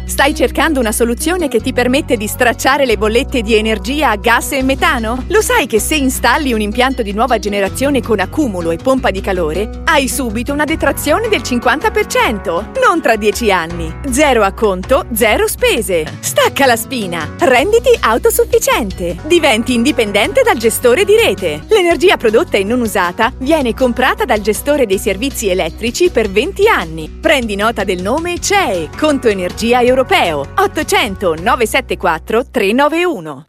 Stai 0.08 0.36
cercando 0.36 0.80
una 0.80 0.92
soluzione 0.92 1.48
che 1.48 1.60
ti 1.60 1.74
permette 1.74 2.16
di 2.16 2.28
stracciare 2.28 2.86
le 2.86 2.96
bollette 2.96 3.42
di 3.42 3.56
energia 3.56 4.16
gas 4.18 4.52
e 4.52 4.62
metano? 4.62 5.26
Lo 5.30 5.42
sai 5.42 5.66
che 5.66 5.80
se 5.80 5.96
installi 5.96 6.54
un 6.54 6.62
impianto 6.62 7.02
di 7.02 7.12
nuova 7.12 7.40
generazione 7.40 8.02
con 8.02 8.20
accumulo 8.20 8.70
e 8.70 8.78
pompa 8.78 9.10
di 9.10 9.20
calore, 9.20 9.82
hai 9.86 10.08
subito 10.08 10.54
una 10.54 10.64
detrazione 10.64 11.28
del 11.28 11.42
50%, 11.42 12.80
non 12.82 13.02
tra 13.02 13.16
10 13.16 13.52
anni. 13.52 13.94
Zero 14.12 14.44
acconto, 14.44 15.08
zero 15.12 15.48
spese. 15.48 16.06
Stacca 16.20 16.68
la 16.68 16.76
spina, 16.76 17.34
renditi 17.40 17.90
autosufficiente, 18.00 19.18
diventi 19.26 19.74
indipendente 19.74 20.44
dal 20.44 20.58
gestore 20.58 21.04
di 21.04 21.16
rete. 21.16 21.64
L'energia 21.70 22.16
prodotta 22.16 22.58
e 22.58 22.64
non 22.64 22.80
usata 22.80 23.34
viene 23.40 23.74
comprata 23.74 24.24
dal 24.24 24.42
gestore 24.42 24.86
dei 24.86 25.00
servizi 25.00 25.50
elettrici 25.50 26.12
per 26.12 26.30
20 26.30 26.68
anni. 26.68 27.10
Prendi 27.10 27.56
nota 27.56 27.84
del 27.84 28.04
nome 28.04 28.40
CEE, 28.40 28.90
Conto 28.96 29.30
Energia 29.30 29.82
Europeo 29.82 29.94
europeo 29.96 30.46
800 30.56 31.36
974 31.36 32.46
391. 32.52 33.48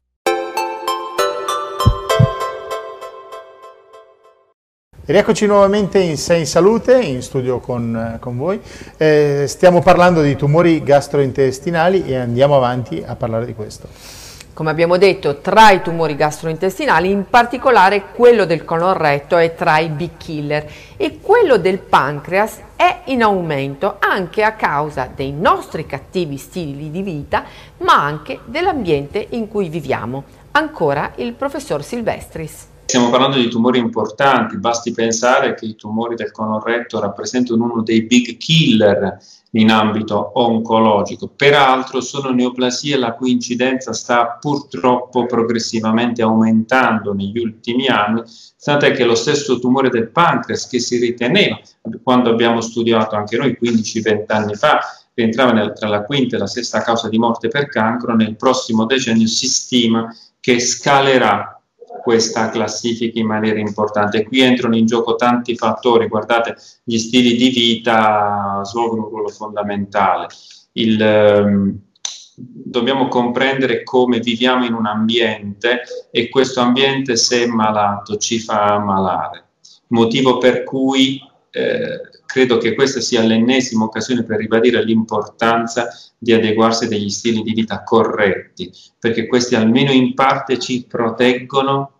Rieccoci 5.07 5.47
nuovamente 5.47 5.99
in 5.99 6.17
Sei 6.17 6.41
in 6.41 6.47
Salute, 6.47 7.01
in 7.01 7.23
studio 7.23 7.59
con, 7.59 8.19
con 8.21 8.37
voi. 8.37 8.61
Eh, 8.97 9.47
stiamo 9.49 9.81
parlando 9.81 10.23
di 10.23 10.37
tumori 10.37 10.85
gastrointestinali 10.85 12.07
e 12.07 12.17
andiamo 12.17 12.57
avanti 12.57 13.03
a 13.05 13.17
parlare 13.17 13.45
di 13.45 13.55
questo 13.55 13.89
come 14.57 14.71
abbiamo 14.71 14.97
detto, 14.97 15.41
tra 15.43 15.71
i 15.71 15.83
tumori 15.83 16.17
gastrointestinali, 16.17 17.11
in 17.11 17.27
particolare 17.29 18.05
quello 18.15 18.47
del 18.47 18.65
colon 18.65 18.95
retto 18.95 19.37
è 19.37 19.55
tra 19.55 19.77
i 19.81 19.91
big 19.91 20.13
killer 20.17 20.67
e 20.97 21.19
quello 21.21 21.59
del 21.59 21.79
pancreas 21.79 22.61
è 22.77 23.03
in 23.07 23.23
aumento 23.23 23.97
anche 23.99 24.43
a 24.43 24.53
causa 24.53 25.11
dei 25.13 25.33
nostri 25.33 25.87
cattivi 25.87 26.37
stili 26.37 26.91
di 26.91 27.03
vita, 27.03 27.45
ma 27.79 27.95
anche 27.95 28.41
dell'ambiente 28.45 29.27
in 29.31 29.49
cui 29.49 29.69
viviamo. 29.69 30.25
Ancora 30.53 31.13
il 31.17 31.33
professor 31.33 31.83
Silvestris. 31.83 32.69
Stiamo 32.87 33.11
parlando 33.11 33.37
di 33.37 33.49
tumori 33.49 33.79
importanti, 33.79 34.59
basti 34.59 34.93
pensare 34.93 35.55
che 35.55 35.67
i 35.67 35.75
tumori 35.75 36.15
del 36.15 36.31
colon 36.31 36.63
retto 36.63 37.01
rappresentano 37.01 37.65
uno 37.65 37.83
dei 37.83 38.03
big 38.03 38.37
killer 38.37 39.19
in 39.53 39.71
ambito 39.71 40.33
oncologico. 40.35 41.29
Peraltro 41.29 42.01
sono 42.01 42.31
neoplasie 42.31 42.97
la 42.97 43.15
cui 43.15 43.31
incidenza 43.31 43.93
sta 43.93 44.39
purtroppo 44.41 45.27
progressivamente 45.27 46.23
aumentando 46.23 47.13
negli 47.15 47.39
ultimi 47.39 47.87
anni, 47.87 48.23
tant'è 48.63 48.93
che 48.93 49.05
lo 49.05 49.15
stesso 49.15 49.59
tumore 49.59 49.89
del 49.89 50.11
pancreas 50.11 50.69
che 50.69 50.81
si 50.81 50.99
riteneva, 50.99 51.59
quando 52.03 52.31
abbiamo 52.31 52.61
studiato 52.61 53.15
anche 53.15 53.37
noi 53.37 53.57
15-20 53.61 54.25
anni 54.27 54.55
fa, 54.55 54.81
rientrava 55.15 55.53
nel, 55.53 55.73
tra 55.73 55.89
la 55.89 56.03
quinta 56.03 56.37
e 56.37 56.39
la 56.39 56.47
sesta 56.47 56.83
causa 56.83 57.09
di 57.09 57.19
morte 57.19 57.49
per 57.49 57.69
cancro, 57.69 58.15
nel 58.15 58.37
prossimo 58.37 58.85
decennio 58.85 59.27
si 59.27 59.47
stima 59.47 60.15
che 60.39 60.61
scalerà 60.61 61.56
questa 62.07 62.51
classifica 62.51 63.19
in 63.19 63.27
maniera 63.27 63.59
importante. 63.59 64.23
Qui 64.23 64.39
entrano 64.39 64.77
in 64.77 64.87
gioco 64.87 65.17
tanti 65.17 65.57
fattori, 65.57 66.07
guardate, 66.07 66.55
gli 66.85 66.99
stili 66.99 67.35
di 67.35 67.49
vita 67.49 68.61
svolgono 68.63 69.03
un 69.03 69.09
ruolo 69.09 69.29
fondamentale. 69.29 70.29
Il, 70.75 71.03
ehm, 71.03 71.79
dobbiamo 72.37 73.09
comprendere 73.09 73.83
come 73.83 74.21
viviamo 74.21 74.65
in 74.65 74.75
un 74.75 74.87
ambiente 74.87 75.81
e 76.13 76.29
questo 76.29 76.61
ambiente 76.61 77.17
se 77.17 77.45
malato 77.49 78.19
ci 78.19 78.39
fa 78.39 78.77
ammalare, 78.77 79.47
motivo 79.89 80.39
per 80.39 80.63
cui 80.63 81.21
eh, 81.51 82.03
credo 82.25 82.59
che 82.59 82.77
questa 82.77 83.01
sia 83.01 83.23
l'ennesima 83.23 83.83
occasione 83.83 84.23
per 84.23 84.39
ribadire 84.39 84.85
l'importanza 84.85 85.89
di 86.17 86.33
adeguarsi 86.33 86.87
degli 86.87 87.11
stili 87.11 87.43
di 87.43 87.53
vita 87.53 87.83
corretti, 87.83 88.71
perché 88.97 89.27
questi 89.27 89.57
almeno 89.57 89.91
in 89.91 90.15
parte 90.15 90.61
ci 90.61 90.85
proteggono 90.87 91.95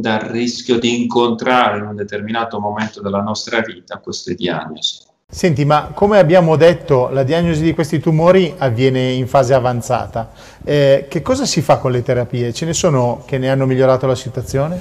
dal 0.00 0.20
rischio 0.20 0.78
di 0.78 1.02
incontrare 1.02 1.78
in 1.78 1.84
un 1.84 1.94
determinato 1.94 2.58
momento 2.58 3.00
della 3.00 3.22
nostra 3.22 3.60
vita 3.60 3.98
queste 3.98 4.34
diagnosi. 4.34 5.06
Senti, 5.30 5.66
ma 5.66 5.90
come 5.92 6.18
abbiamo 6.18 6.56
detto, 6.56 7.10
la 7.10 7.22
diagnosi 7.22 7.62
di 7.62 7.74
questi 7.74 8.00
tumori 8.00 8.54
avviene 8.56 9.10
in 9.10 9.28
fase 9.28 9.52
avanzata. 9.52 10.30
Eh, 10.64 11.06
che 11.08 11.20
cosa 11.20 11.44
si 11.44 11.60
fa 11.60 11.76
con 11.76 11.90
le 11.92 12.02
terapie? 12.02 12.54
Ce 12.54 12.64
ne 12.64 12.72
sono 12.72 13.22
che 13.26 13.36
ne 13.36 13.50
hanno 13.50 13.66
migliorato 13.66 14.06
la 14.06 14.14
situazione? 14.14 14.80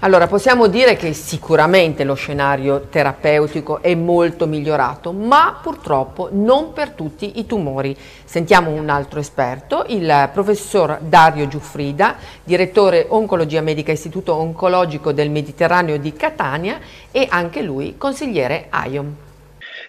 Allora, 0.00 0.26
possiamo 0.26 0.66
dire 0.66 0.94
che 0.96 1.14
sicuramente 1.14 2.04
lo 2.04 2.14
scenario 2.14 2.88
terapeutico 2.90 3.80
è 3.80 3.94
molto 3.94 4.46
migliorato, 4.46 5.12
ma 5.12 5.58
purtroppo 5.62 6.28
non 6.32 6.74
per 6.74 6.90
tutti 6.90 7.38
i 7.38 7.46
tumori. 7.46 7.96
Sentiamo 8.24 8.70
un 8.70 8.90
altro 8.90 9.20
esperto, 9.20 9.84
il 9.88 10.28
professor 10.34 10.98
Dario 11.00 11.48
Giuffrida, 11.48 12.16
direttore 12.44 13.06
Oncologia 13.08 13.62
Medica 13.62 13.90
Istituto 13.90 14.34
Oncologico 14.34 15.12
del 15.12 15.30
Mediterraneo 15.30 15.96
di 15.96 16.12
Catania 16.12 16.78
e 17.10 17.26
anche 17.30 17.62
lui 17.62 17.94
consigliere 17.96 18.66
AIOM. 18.68 19.14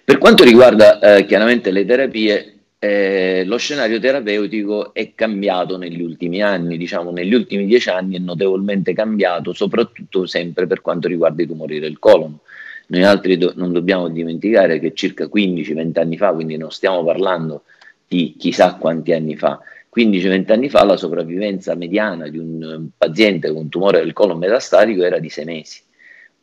Per 0.04 0.16
quanto 0.16 0.42
riguarda 0.42 1.00
eh, 1.00 1.26
chiaramente 1.26 1.70
le 1.70 1.84
terapie, 1.84 2.57
eh, 2.80 3.42
lo 3.44 3.56
scenario 3.56 3.98
terapeutico 3.98 4.94
è 4.94 5.12
cambiato 5.14 5.76
negli 5.76 6.00
ultimi 6.00 6.42
anni, 6.42 6.76
diciamo 6.76 7.10
negli 7.10 7.34
ultimi 7.34 7.66
dieci 7.66 7.90
anni 7.90 8.16
è 8.16 8.20
notevolmente 8.20 8.92
cambiato, 8.92 9.52
soprattutto 9.52 10.26
sempre 10.26 10.66
per 10.66 10.80
quanto 10.80 11.08
riguarda 11.08 11.42
i 11.42 11.46
tumori 11.46 11.80
del 11.80 11.98
colon. 11.98 12.38
Noi 12.88 13.02
altri 13.02 13.36
do- 13.36 13.52
non 13.56 13.72
dobbiamo 13.72 14.08
dimenticare 14.08 14.78
che 14.78 14.94
circa 14.94 15.24
15-20 15.26 15.98
anni 15.98 16.16
fa, 16.16 16.32
quindi 16.32 16.56
non 16.56 16.70
stiamo 16.70 17.04
parlando 17.04 17.64
di 18.06 18.36
chissà 18.38 18.76
quanti 18.76 19.12
anni 19.12 19.36
fa, 19.36 19.60
15-20 19.94 20.52
anni 20.52 20.70
fa 20.70 20.84
la 20.84 20.96
sopravvivenza 20.96 21.74
mediana 21.74 22.28
di 22.28 22.38
un 22.38 22.88
paziente 22.96 23.52
con 23.52 23.68
tumore 23.68 23.98
del 24.00 24.12
colon 24.12 24.38
metastatico 24.38 25.02
era 25.02 25.18
di 25.18 25.28
6 25.28 25.44
mesi. 25.44 25.82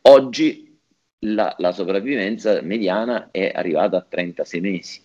Oggi 0.02 0.78
la, 1.20 1.54
la 1.58 1.72
sopravvivenza 1.72 2.60
mediana 2.62 3.28
è 3.30 3.50
arrivata 3.54 3.96
a 3.96 4.06
36 4.08 4.60
mesi 4.60 5.00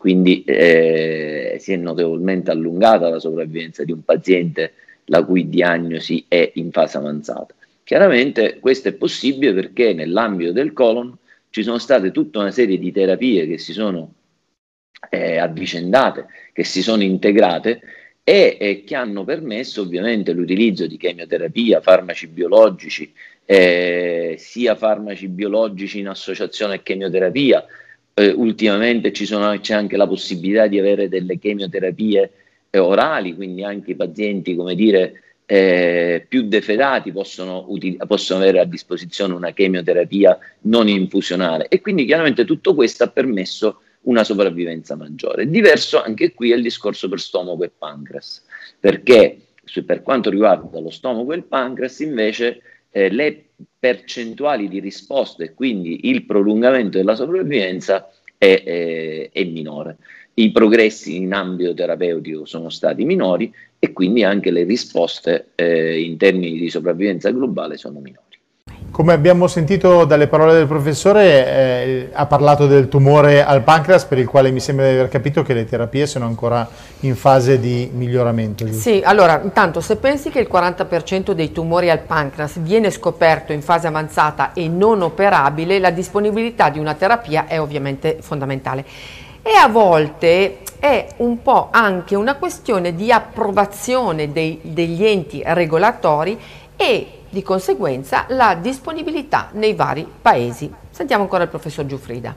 quindi 0.00 0.44
eh, 0.44 1.58
si 1.60 1.74
è 1.74 1.76
notevolmente 1.76 2.50
allungata 2.50 3.10
la 3.10 3.18
sopravvivenza 3.18 3.84
di 3.84 3.92
un 3.92 4.02
paziente 4.02 4.72
la 5.04 5.22
cui 5.22 5.50
diagnosi 5.50 6.24
è 6.26 6.52
in 6.54 6.70
fase 6.70 6.96
avanzata. 6.96 7.54
Chiaramente 7.84 8.60
questo 8.60 8.88
è 8.88 8.94
possibile 8.94 9.52
perché 9.52 9.92
nell'ambito 9.92 10.52
del 10.52 10.72
colon 10.72 11.14
ci 11.50 11.62
sono 11.62 11.76
state 11.76 12.12
tutta 12.12 12.38
una 12.38 12.50
serie 12.50 12.78
di 12.78 12.90
terapie 12.90 13.46
che 13.46 13.58
si 13.58 13.74
sono 13.74 14.14
eh, 15.10 15.36
avvicendate, 15.36 16.28
che 16.54 16.64
si 16.64 16.80
sono 16.80 17.02
integrate 17.02 17.82
e, 18.24 18.56
e, 18.58 18.84
che 18.84 18.94
hanno 18.94 19.24
permesso 19.24 19.82
ovviamente 19.82 20.32
l'utilizzo 20.32 20.86
di 20.86 20.96
chemioterapia, 20.96 21.82
farmaci 21.82 22.26
biologici, 22.26 23.12
eh, 23.44 24.36
sia 24.38 24.74
farmaci 24.76 25.28
biologici 25.28 25.98
in 25.98 26.08
associazione 26.08 26.76
a 26.76 26.78
chemioterapia, 26.78 27.66
eh, 28.14 28.30
ultimamente 28.30 29.14
sono, 29.14 29.58
c'è 29.58 29.74
anche 29.74 29.96
la 29.96 30.06
possibilità 30.06 30.66
di 30.66 30.78
avere 30.78 31.08
delle 31.08 31.38
chemioterapie 31.38 32.30
eh, 32.70 32.78
orali, 32.78 33.34
quindi 33.34 33.64
anche 33.64 33.92
i 33.92 33.96
pazienti, 33.96 34.54
come 34.54 34.74
dire, 34.74 35.22
eh, 35.46 36.24
più 36.28 36.46
defedati 36.46 37.10
possono, 37.10 37.64
util- 37.68 37.98
possono, 38.06 38.40
avere 38.40 38.60
a 38.60 38.64
disposizione 38.64 39.34
una 39.34 39.52
chemioterapia 39.52 40.38
non 40.62 40.86
infusionale 40.86 41.66
e 41.66 41.80
quindi 41.80 42.04
chiaramente 42.04 42.44
tutto 42.44 42.72
questo 42.72 43.02
ha 43.02 43.08
permesso 43.08 43.80
una 44.02 44.22
sopravvivenza 44.22 44.94
maggiore. 44.94 45.50
Diverso 45.50 46.00
anche 46.00 46.32
qui 46.34 46.52
è 46.52 46.54
il 46.54 46.62
discorso 46.62 47.08
per 47.08 47.20
stomaco 47.20 47.64
e 47.64 47.72
pancreas, 47.76 48.44
perché 48.78 49.38
per 49.84 50.02
quanto 50.02 50.30
riguarda 50.30 50.78
lo 50.78 50.90
stomaco 50.90 51.32
e 51.32 51.36
il 51.36 51.44
pancreas 51.44 51.98
invece 52.00 52.62
eh, 52.90 53.10
le 53.10 53.44
percentuali 53.78 54.68
di 54.68 54.80
risposta 54.80 55.44
e 55.44 55.54
quindi 55.54 56.08
il 56.08 56.24
prolungamento 56.24 56.98
della 56.98 57.14
sopravvivenza 57.14 58.10
è, 58.36 58.62
è, 58.64 59.30
è, 59.32 59.44
minore. 59.44 59.98
I 60.34 60.52
progressi 60.52 61.16
in 61.16 61.32
ambito 61.32 61.74
terapeutico 61.74 62.44
sono 62.44 62.70
stati 62.70 63.04
minori 63.04 63.52
e 63.78 63.92
quindi 63.92 64.22
anche 64.22 64.50
le 64.50 64.64
risposte 64.64 65.50
eh, 65.54 66.00
in 66.00 66.16
termini 66.16 66.58
di 66.58 66.70
sopravvivenza 66.70 67.30
globale 67.30 67.76
sono 67.76 68.00
minori. 68.00 68.29
Come 68.90 69.12
abbiamo 69.12 69.46
sentito 69.46 70.04
dalle 70.04 70.26
parole 70.26 70.52
del 70.52 70.66
professore, 70.66 71.46
eh, 71.46 72.08
ha 72.12 72.26
parlato 72.26 72.66
del 72.66 72.88
tumore 72.88 73.44
al 73.44 73.62
pancreas 73.62 74.04
per 74.04 74.18
il 74.18 74.26
quale 74.26 74.50
mi 74.50 74.58
sembra 74.58 74.86
di 74.86 74.94
aver 74.94 75.08
capito 75.08 75.42
che 75.42 75.54
le 75.54 75.64
terapie 75.64 76.06
sono 76.06 76.26
ancora 76.26 76.68
in 77.00 77.14
fase 77.14 77.60
di 77.60 77.88
miglioramento. 77.94 78.64
Giusto? 78.64 78.80
Sì, 78.80 79.00
allora 79.04 79.40
intanto 79.42 79.80
se 79.80 79.96
pensi 79.96 80.30
che 80.30 80.40
il 80.40 80.48
40% 80.52 81.30
dei 81.30 81.52
tumori 81.52 81.88
al 81.88 82.00
pancreas 82.00 82.58
viene 82.58 82.90
scoperto 82.90 83.52
in 83.52 83.62
fase 83.62 83.86
avanzata 83.86 84.52
e 84.52 84.66
non 84.68 85.02
operabile, 85.02 85.78
la 85.78 85.90
disponibilità 85.90 86.68
di 86.68 86.80
una 86.80 86.94
terapia 86.94 87.46
è 87.46 87.60
ovviamente 87.60 88.18
fondamentale. 88.20 88.84
E 89.42 89.52
a 89.52 89.68
volte 89.68 90.58
è 90.80 91.06
un 91.18 91.40
po' 91.42 91.68
anche 91.70 92.16
una 92.16 92.34
questione 92.34 92.94
di 92.94 93.12
approvazione 93.12 94.32
dei, 94.32 94.58
degli 94.62 95.04
enti 95.04 95.42
regolatori 95.44 96.38
e 96.76 97.19
di 97.30 97.42
conseguenza 97.42 98.26
la 98.30 98.58
disponibilità 98.60 99.50
nei 99.54 99.74
vari 99.74 100.06
paesi. 100.20 100.70
Sentiamo 100.90 101.22
ancora 101.22 101.44
il 101.44 101.48
professor 101.48 101.86
Giuffrida. 101.86 102.36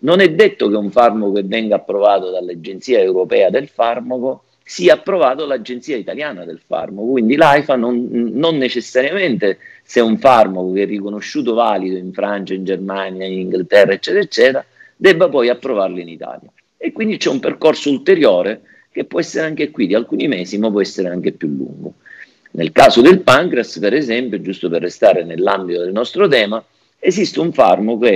Non 0.00 0.20
è 0.20 0.28
detto 0.30 0.68
che 0.68 0.76
un 0.76 0.90
farmaco 0.90 1.32
che 1.32 1.42
venga 1.44 1.76
approvato 1.76 2.30
dall'Agenzia 2.30 2.98
Europea 2.98 3.48
del 3.48 3.68
Farmaco 3.68 4.42
sia 4.62 4.94
approvato 4.94 5.46
dall'Agenzia 5.46 5.96
Italiana 5.96 6.44
del 6.44 6.60
Farmaco, 6.66 7.06
quindi 7.06 7.36
l'AIFA 7.36 7.76
non, 7.76 8.08
non 8.10 8.56
necessariamente 8.56 9.58
se 9.84 10.00
un 10.00 10.18
farmaco 10.18 10.72
che 10.72 10.82
è 10.82 10.86
riconosciuto 10.86 11.54
valido 11.54 11.96
in 11.96 12.12
Francia, 12.12 12.52
in 12.52 12.64
Germania, 12.64 13.26
in 13.26 13.38
Inghilterra, 13.38 13.92
eccetera, 13.92 14.24
eccetera, 14.24 14.64
debba 14.96 15.28
poi 15.28 15.48
approvarlo 15.48 16.00
in 16.00 16.08
Italia. 16.08 16.50
E 16.76 16.90
quindi 16.90 17.16
c'è 17.16 17.30
un 17.30 17.38
percorso 17.38 17.90
ulteriore 17.90 18.62
che 18.90 19.04
può 19.04 19.20
essere 19.20 19.46
anche 19.46 19.70
qui 19.70 19.86
di 19.86 19.94
alcuni 19.94 20.26
mesi, 20.26 20.58
ma 20.58 20.68
può 20.68 20.80
essere 20.80 21.10
anche 21.10 21.30
più 21.30 21.46
lungo. 21.46 21.94
Nel 22.56 22.72
caso 22.72 23.02
del 23.02 23.20
pancreas, 23.20 23.78
per 23.78 23.92
esempio, 23.92 24.40
giusto 24.40 24.70
per 24.70 24.80
restare 24.80 25.24
nell'ambito 25.24 25.82
del 25.82 25.92
nostro 25.92 26.26
tema, 26.26 26.64
esiste 26.98 27.38
un 27.38 27.52
farmaco 27.52 28.08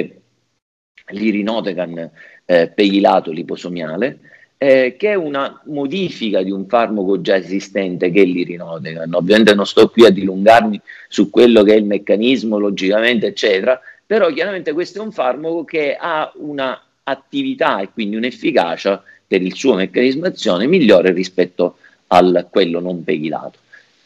l'irinotecan 1.09 2.11
eh, 2.47 2.69
peilato 2.69 3.33
liposomiale, 3.33 4.19
eh, 4.57 4.97
che 4.99 5.11
è 5.11 5.15
una 5.15 5.61
modifica 5.67 6.43
di 6.43 6.51
un 6.51 6.67
farmaco 6.67 7.21
già 7.21 7.37
esistente 7.37 8.11
che 8.11 8.23
è 8.23 8.25
l'irinotecan. 8.25 9.13
Ovviamente 9.13 9.55
non 9.55 9.67
sto 9.67 9.91
qui 9.91 10.07
a 10.07 10.11
dilungarmi 10.11 10.81
su 11.07 11.29
quello 11.29 11.63
che 11.63 11.75
è 11.75 11.77
il 11.77 11.85
meccanismo, 11.85 12.57
logicamente, 12.57 13.27
eccetera, 13.27 13.79
però 14.07 14.33
chiaramente 14.33 14.73
questo 14.73 15.01
è 15.01 15.03
un 15.03 15.13
farmaco 15.13 15.65
che 15.65 15.97
ha 16.01 16.33
una 16.37 16.83
attività 17.03 17.81
e 17.81 17.91
quindi 17.93 18.17
un'efficacia 18.17 19.03
per 19.27 19.43
il 19.43 19.55
suo 19.55 19.75
meccanismo 19.75 20.25
azione 20.25 20.67
migliore 20.67 21.13
rispetto 21.13 21.77
a 22.07 22.45
quello 22.51 22.81
non 22.81 23.05
peghilato. 23.05 23.59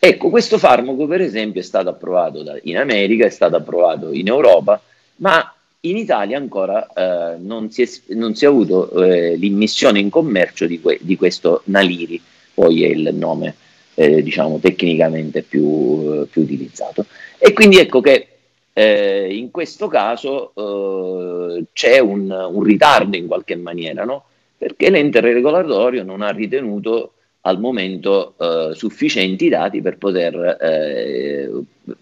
Ecco, 0.06 0.28
questo 0.28 0.58
farmaco 0.58 1.06
per 1.06 1.22
esempio 1.22 1.62
è 1.62 1.64
stato 1.64 1.88
approvato 1.88 2.42
da, 2.42 2.58
in 2.64 2.76
America, 2.76 3.24
è 3.24 3.30
stato 3.30 3.56
approvato 3.56 4.12
in 4.12 4.26
Europa, 4.26 4.78
ma 5.16 5.50
in 5.80 5.96
Italia 5.96 6.36
ancora 6.36 6.86
eh, 6.92 7.38
non, 7.38 7.70
si 7.70 7.80
è, 7.80 7.88
non, 8.08 8.34
si 8.34 8.44
è, 8.44 8.48
avuto 8.48 8.90
eh, 9.02 9.34
l'immissione 9.36 10.00
in 10.00 10.10
commercio 10.10 10.66
di, 10.66 10.78
que, 10.78 10.98
di, 11.00 11.16
questo 11.16 11.62
Naliri, 11.64 12.20
poi 12.52 12.84
è 12.84 12.88
il 12.88 13.14
nome 13.14 13.54
eh, 13.94 14.22
diciamo 14.22 14.58
tecnicamente 14.58 15.40
più, 15.40 16.02
eh, 16.12 16.26
più, 16.26 16.42
utilizzato. 16.42 17.06
E 17.38 17.54
quindi 17.54 17.78
ecco 17.78 18.02
che 18.02 18.28
eh, 18.74 19.34
in 19.34 19.50
questo 19.50 19.88
caso 19.88 20.52
eh, 20.54 21.64
c'è 21.72 21.98
un, 21.98 22.30
un, 22.30 22.62
ritardo 22.62 23.16
in 23.16 23.26
qualche 23.26 23.56
maniera, 23.56 24.04
no? 24.04 24.24
perché 24.58 24.90
l'ente 24.90 25.20
regolatorio 25.20 26.02
non 26.02 26.20
ha 26.20 26.28
ritenuto 26.28 27.13
al 27.46 27.60
momento 27.60 28.34
eh, 28.38 28.74
sufficienti 28.74 29.48
dati 29.48 29.82
per 29.82 29.98
poter 29.98 30.56
eh, 30.60 31.50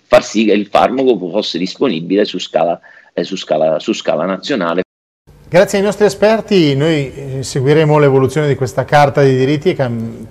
far 0.02 0.22
sì 0.22 0.44
che 0.44 0.52
il 0.52 0.66
farmaco 0.66 1.18
fosse 1.31 1.59
disponibile 1.59 2.24
su 2.24 2.38
scala, 2.38 2.81
eh, 3.12 3.24
su 3.24 3.37
scala, 3.37 3.78
su 3.78 3.92
scala 3.92 4.24
nazionale. 4.24 4.83
Grazie 5.53 5.77
ai 5.77 5.85
nostri 5.85 6.07
esperti 6.07 6.75
noi 6.75 7.12
eh, 7.15 7.43
seguiremo 7.43 7.99
l'evoluzione 7.99 8.49
di 8.49 8.55
questa 8.55 8.87
carta 8.87 9.21
dei 9.21 9.37
diritti, 9.37 9.77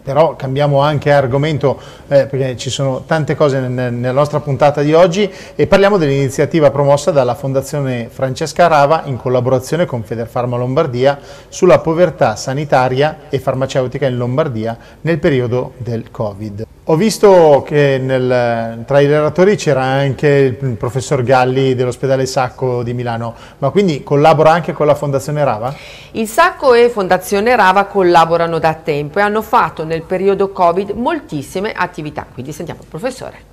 però 0.01 0.35
cambiamo 0.35 0.81
anche 0.81 1.11
argomento 1.11 1.79
eh, 2.07 2.25
perché 2.25 2.57
ci 2.57 2.71
sono 2.71 3.03
tante 3.05 3.35
cose 3.35 3.59
nella 3.59 4.11
nostra 4.11 4.39
puntata 4.39 4.81
di 4.81 4.95
oggi 4.95 5.31
e 5.55 5.67
parliamo 5.67 5.97
dell'iniziativa 5.97 6.71
promossa 6.71 7.11
dalla 7.11 7.35
Fondazione 7.35 8.09
Francesca 8.11 8.65
Rava 8.65 9.03
in 9.05 9.17
collaborazione 9.17 9.85
con 9.85 10.01
Federfarma 10.01 10.57
Lombardia 10.57 11.19
sulla 11.49 11.77
povertà 11.77 12.35
sanitaria 12.35 13.19
e 13.29 13.37
farmaceutica 13.37 14.07
in 14.07 14.17
Lombardia 14.17 14.75
nel 15.01 15.19
periodo 15.19 15.73
del 15.77 16.09
Covid. 16.09 16.65
Ho 16.85 16.95
visto 16.95 17.63
che 17.63 17.99
nel, 18.01 18.83
tra 18.87 18.99
i 18.99 19.05
relatori 19.05 19.55
c'era 19.55 19.83
anche 19.83 20.57
il 20.59 20.75
professor 20.77 21.21
Galli 21.21 21.75
dell'ospedale 21.75 22.25
Sacco 22.25 22.81
di 22.81 22.95
Milano, 22.95 23.35
ma 23.59 23.69
quindi 23.69 24.01
collabora 24.01 24.49
anche 24.49 24.73
con 24.73 24.87
la 24.87 24.95
Fondazione 24.95 25.09
Rava? 25.43 25.75
Il 26.11 26.27
Sacco 26.27 26.73
e 26.73 26.89
Fondazione 26.89 27.55
Rava 27.55 27.85
collaborano 27.85 28.59
da 28.59 28.73
tempo 28.73 29.19
e 29.19 29.21
hanno 29.21 29.41
fatto 29.41 29.83
nel 29.83 30.03
periodo 30.03 30.51
Covid 30.51 30.91
moltissime 30.91 31.71
attività, 31.71 32.25
quindi 32.31 32.51
sentiamo 32.51 32.81
il 32.81 32.87
professore. 32.87 33.49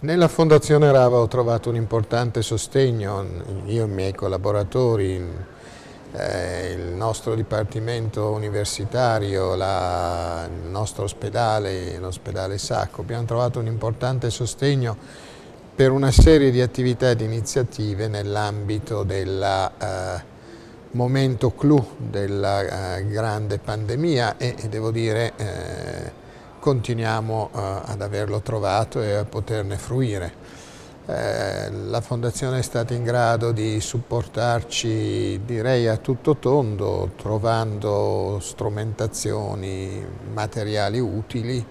Nella 0.00 0.28
Fondazione 0.28 0.92
Rava 0.92 1.16
ho 1.16 1.28
trovato 1.28 1.70
un 1.70 1.76
importante 1.76 2.42
sostegno, 2.42 3.24
io 3.66 3.84
e 3.84 3.86
i 3.86 3.90
miei 3.90 4.14
collaboratori, 4.14 5.52
eh, 6.12 6.72
il 6.72 6.94
nostro 6.94 7.34
dipartimento 7.34 8.30
universitario, 8.30 9.54
la, 9.54 10.46
il 10.46 10.68
nostro 10.68 11.04
ospedale, 11.04 11.98
l'ospedale 11.98 12.58
Sacco, 12.58 13.00
abbiamo 13.00 13.24
trovato 13.24 13.58
un 13.58 13.66
importante 13.66 14.30
sostegno 14.30 14.96
per 15.74 15.90
una 15.90 16.12
serie 16.12 16.50
di 16.50 16.60
attività 16.60 17.10
ed 17.10 17.20
iniziative 17.20 18.06
nell'ambito 18.06 19.02
del 19.02 19.42
eh, 19.42 20.32
momento 20.94 21.52
clou 21.52 21.84
della 21.96 22.96
eh, 22.96 23.06
grande 23.06 23.58
pandemia 23.58 24.36
e, 24.36 24.54
e 24.58 24.68
devo 24.68 24.90
dire 24.90 25.32
eh, 25.36 26.12
continuiamo 26.58 27.50
eh, 27.52 27.58
ad 27.84 28.00
averlo 28.00 28.40
trovato 28.40 29.02
e 29.02 29.14
a 29.14 29.24
poterne 29.24 29.76
fruire. 29.76 30.62
Eh, 31.06 31.70
la 31.70 32.00
Fondazione 32.00 32.60
è 32.60 32.62
stata 32.62 32.94
in 32.94 33.02
grado 33.02 33.52
di 33.52 33.78
supportarci 33.80 35.42
direi 35.44 35.86
a 35.86 35.98
tutto 35.98 36.36
tondo 36.36 37.10
trovando 37.16 38.38
strumentazioni, 38.40 40.02
materiali 40.32 40.98
utili 40.98 41.64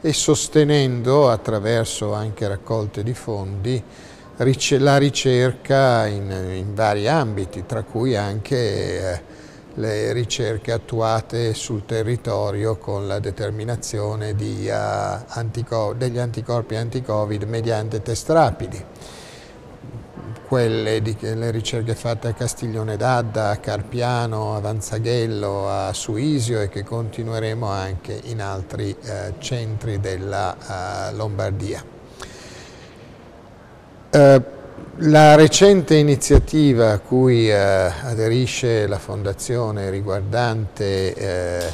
e 0.00 0.12
sostenendo 0.14 1.28
attraverso 1.28 2.14
anche 2.14 2.48
raccolte 2.48 3.02
di 3.02 3.12
fondi 3.12 3.82
la 4.78 4.96
ricerca 4.96 6.06
in, 6.06 6.30
in 6.30 6.74
vari 6.74 7.06
ambiti, 7.06 7.66
tra 7.66 7.82
cui 7.82 8.16
anche 8.16 9.12
eh, 9.12 9.22
le 9.74 10.12
ricerche 10.14 10.72
attuate 10.72 11.52
sul 11.52 11.84
territorio 11.84 12.78
con 12.78 13.06
la 13.06 13.18
determinazione 13.18 14.34
di, 14.34 14.66
uh, 14.66 15.24
anticor 15.26 15.94
degli 15.94 16.18
anticorpi 16.18 16.74
anti-Covid 16.74 17.42
mediante 17.42 18.00
test 18.00 18.30
rapidi. 18.30 18.82
Quelle 20.48 21.02
di, 21.02 21.16
le 21.20 21.50
ricerche 21.50 21.94
fatte 21.94 22.28
a 22.28 22.32
Castiglione 22.32 22.96
d'Adda, 22.96 23.50
a 23.50 23.56
Carpiano, 23.58 24.56
a 24.56 24.60
Vanzaghello, 24.60 25.68
a 25.68 25.92
Suisio 25.92 26.62
e 26.62 26.70
che 26.70 26.82
continueremo 26.82 27.66
anche 27.66 28.18
in 28.24 28.40
altri 28.40 28.96
uh, 28.98 29.34
centri 29.38 30.00
della 30.00 30.56
uh, 31.12 31.14
Lombardia. 31.14 31.98
La 34.12 35.36
recente 35.36 35.94
iniziativa 35.94 36.90
a 36.90 36.98
cui 36.98 37.48
eh, 37.48 37.54
aderisce 37.54 38.88
la 38.88 38.98
Fondazione 38.98 39.88
riguardante 39.88 41.14
eh, 41.14 41.72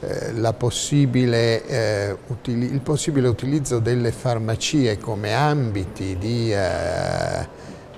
eh, 0.00 0.52
possibile, 0.54 1.64
eh, 1.66 2.16
il 2.44 2.80
possibile 2.82 3.28
utilizzo 3.28 3.78
delle 3.78 4.10
farmacie 4.10 4.98
come 4.98 5.32
ambiti 5.32 6.18
di 6.18 6.52
eh, 6.52 7.48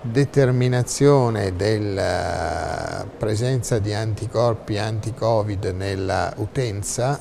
determinazione 0.03 1.57
della 1.57 3.07
presenza 3.17 3.79
di 3.79 3.95
anticorpi 3.95 4.77
anti-Covid 4.77 5.73
nella 5.77 6.33
utenza 6.37 7.21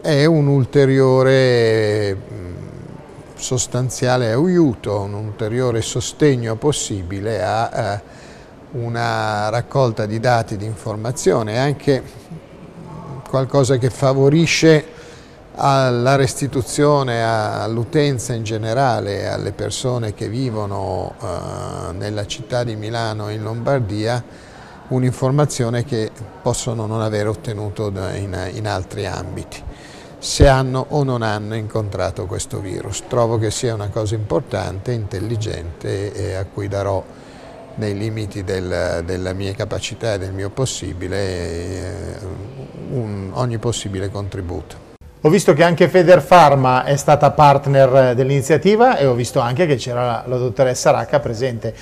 è 0.00 0.24
un 0.24 0.48
ulteriore 0.48 2.16
sostanziale 3.34 4.32
aiuto, 4.32 5.00
un 5.00 5.14
ulteriore 5.14 5.82
sostegno 5.82 6.56
possibile 6.56 7.42
a 7.42 7.70
eh, 7.72 8.02
una 8.72 9.48
raccolta 9.50 10.06
di 10.06 10.18
dati, 10.20 10.56
di 10.56 10.64
informazione, 10.64 11.58
anche 11.58 12.02
qualcosa 13.28 13.76
che 13.76 13.90
favorisce 13.90 14.92
alla 15.56 16.16
restituzione 16.16 17.22
all'utenza 17.22 18.32
in 18.32 18.42
generale, 18.42 19.28
alle 19.28 19.52
persone 19.52 20.14
che 20.14 20.28
vivono 20.28 21.14
eh, 21.20 21.92
nella 21.92 22.26
città 22.26 22.64
di 22.64 22.74
Milano 22.74 23.28
e 23.28 23.34
in 23.34 23.42
Lombardia, 23.42 24.22
un'informazione 24.88 25.84
che 25.84 26.10
possono 26.42 26.86
non 26.86 27.00
aver 27.00 27.28
ottenuto 27.28 27.88
in, 28.14 28.50
in 28.54 28.66
altri 28.66 29.06
ambiti 29.06 29.62
se 30.24 30.48
hanno 30.48 30.86
o 30.88 31.04
non 31.04 31.20
hanno 31.20 31.54
incontrato 31.54 32.24
questo 32.24 32.58
virus. 32.58 33.02
Trovo 33.08 33.36
che 33.36 33.50
sia 33.50 33.74
una 33.74 33.88
cosa 33.88 34.14
importante, 34.14 34.92
intelligente 34.92 36.14
e 36.14 36.32
a 36.32 36.46
cui 36.46 36.66
darò 36.66 37.04
nei 37.74 37.94
limiti 37.94 38.42
del, 38.42 39.02
della 39.04 39.34
mia 39.34 39.52
capacità 39.52 40.14
e 40.14 40.18
del 40.18 40.32
mio 40.32 40.48
possibile 40.48 41.18
eh, 41.18 42.18
un, 42.92 43.32
ogni 43.34 43.58
possibile 43.58 44.10
contributo. 44.10 44.92
Ho 45.20 45.28
visto 45.28 45.52
che 45.52 45.62
anche 45.62 45.88
Federfarma 45.88 46.84
è 46.84 46.96
stata 46.96 47.30
partner 47.30 48.14
dell'iniziativa 48.14 48.96
e 48.96 49.04
ho 49.04 49.14
visto 49.14 49.40
anche 49.40 49.66
che 49.66 49.76
c'era 49.76 50.06
la, 50.06 50.24
la 50.26 50.36
dottoressa 50.38 50.90
Racca 50.90 51.20
presente. 51.20 51.74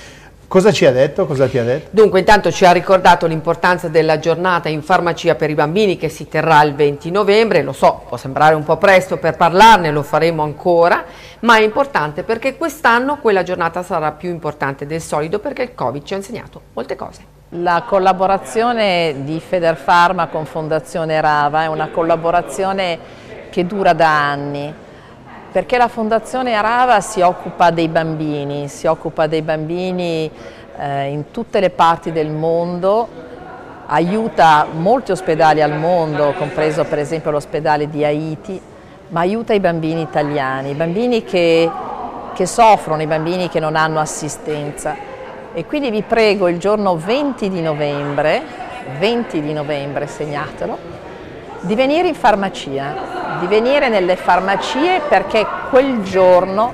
Cosa 0.53 0.71
ci 0.71 0.85
ha 0.85 0.91
detto? 0.91 1.25
Cosa 1.25 1.47
ti 1.47 1.57
ha 1.57 1.63
detto? 1.63 1.89
Dunque 1.89 2.19
intanto 2.19 2.51
ci 2.51 2.63
ha 2.63 2.71
ricordato 2.71 3.25
l'importanza 3.25 3.87
della 3.87 4.19
giornata 4.19 4.69
in 4.69 4.83
farmacia 4.83 5.33
per 5.33 5.49
i 5.49 5.55
bambini 5.55 5.97
che 5.97 6.09
si 6.09 6.27
terrà 6.27 6.61
il 6.61 6.75
20 6.75 7.09
novembre, 7.09 7.63
lo 7.63 7.71
so, 7.71 8.03
può 8.07 8.17
sembrare 8.17 8.53
un 8.53 8.61
po' 8.61 8.77
presto 8.77 9.17
per 9.17 9.35
parlarne, 9.35 9.89
lo 9.89 10.03
faremo 10.03 10.43
ancora, 10.43 11.05
ma 11.39 11.57
è 11.57 11.61
importante 11.63 12.21
perché 12.21 12.55
quest'anno 12.55 13.17
quella 13.17 13.41
giornata 13.41 13.81
sarà 13.81 14.11
più 14.11 14.29
importante 14.29 14.85
del 14.85 15.01
solito 15.01 15.39
perché 15.39 15.63
il 15.63 15.73
Covid 15.73 16.03
ci 16.03 16.13
ha 16.13 16.17
insegnato 16.17 16.61
molte 16.73 16.95
cose. 16.95 17.21
La 17.49 17.83
collaborazione 17.87 19.23
di 19.23 19.39
Federfarma 19.39 20.27
con 20.27 20.45
Fondazione 20.45 21.19
Rava 21.19 21.63
è 21.63 21.67
una 21.67 21.89
collaborazione 21.89 22.99
che 23.49 23.65
dura 23.65 23.93
da 23.93 24.29
anni 24.29 24.71
perché 25.53 25.77
la 25.77 25.87
Fondazione 25.87 26.55
Arava 26.55 26.99
si 26.99 27.21
occupa 27.21 27.69
dei 27.69 27.87
bambini, 27.87 28.67
si 28.67 28.87
occupa 28.87 29.27
dei 29.27 29.43
bambini 29.43 30.27
eh, 30.79 31.09
in 31.09 31.29
tutte 31.29 31.59
le 31.59 31.69
parti 31.69 32.11
del 32.11 32.31
mondo, 32.31 33.07
aiuta 33.85 34.65
molti 34.71 35.11
ospedali 35.11 35.61
al 35.61 35.77
mondo, 35.77 36.33
compreso 36.39 36.85
per 36.85 36.97
esempio 36.97 37.29
l'ospedale 37.29 37.87
di 37.87 38.03
Haiti, 38.03 38.59
ma 39.09 39.19
aiuta 39.19 39.53
i 39.53 39.59
bambini 39.59 40.01
italiani, 40.01 40.71
i 40.71 40.73
bambini 40.73 41.23
che, 41.23 41.69
che 42.33 42.45
soffrono, 42.47 43.03
i 43.03 43.07
bambini 43.07 43.47
che 43.47 43.59
non 43.59 43.75
hanno 43.75 43.99
assistenza. 43.99 44.95
E 45.53 45.65
quindi 45.67 45.91
vi 45.91 46.01
prego 46.01 46.47
il 46.47 46.57
giorno 46.57 46.97
20 46.97 47.47
di 47.51 47.61
novembre, 47.61 48.41
20 48.97 49.39
di 49.39 49.53
novembre 49.53 50.07
segnatelo, 50.07 50.92
di 51.63 51.75
venire 51.75 52.09
in 52.09 52.15
farmacia, 52.15 53.37
di 53.39 53.47
venire 53.47 53.87
nelle 53.87 54.17
farmacie 54.17 55.01
perché 55.07 55.45
quel 55.69 56.03
giorno 56.03 56.73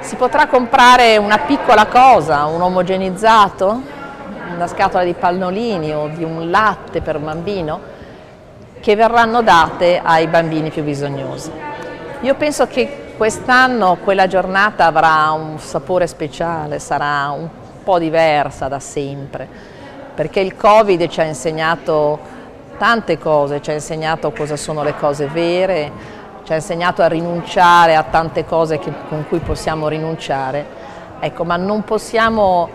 si 0.00 0.16
potrà 0.16 0.46
comprare 0.46 1.16
una 1.16 1.38
piccola 1.38 1.86
cosa, 1.86 2.44
un 2.44 2.60
omogenizzato, 2.60 3.80
una 4.54 4.66
scatola 4.66 5.02
di 5.02 5.14
pannolini 5.14 5.94
o 5.94 6.08
di 6.08 6.24
un 6.24 6.50
latte 6.50 7.00
per 7.00 7.16
un 7.16 7.24
bambino 7.24 7.80
che 8.80 8.94
verranno 8.94 9.40
date 9.42 9.98
ai 10.02 10.26
bambini 10.26 10.70
più 10.70 10.82
bisognosi. 10.82 11.50
Io 12.20 12.34
penso 12.34 12.66
che 12.66 13.14
quest'anno 13.16 13.96
quella 14.04 14.26
giornata 14.26 14.84
avrà 14.84 15.30
un 15.30 15.58
sapore 15.58 16.06
speciale, 16.06 16.78
sarà 16.78 17.30
un 17.30 17.48
po' 17.82 17.98
diversa 17.98 18.68
da 18.68 18.78
sempre, 18.78 19.48
perché 20.14 20.40
il 20.40 20.54
Covid 20.54 21.08
ci 21.08 21.20
ha 21.20 21.24
insegnato 21.24 22.36
tante 22.78 23.18
cose, 23.18 23.60
ci 23.60 23.70
ha 23.70 23.74
insegnato 23.74 24.30
cosa 24.30 24.56
sono 24.56 24.82
le 24.82 24.94
cose 24.94 25.26
vere, 25.26 25.92
ci 26.44 26.52
ha 26.52 26.54
insegnato 26.54 27.02
a 27.02 27.08
rinunciare 27.08 27.94
a 27.94 28.04
tante 28.04 28.46
cose 28.46 28.78
che, 28.78 28.90
con 29.08 29.26
cui 29.28 29.40
possiamo 29.40 29.88
rinunciare, 29.88 30.64
ecco, 31.20 31.44
ma 31.44 31.56
non 31.56 31.84
possiamo 31.84 32.70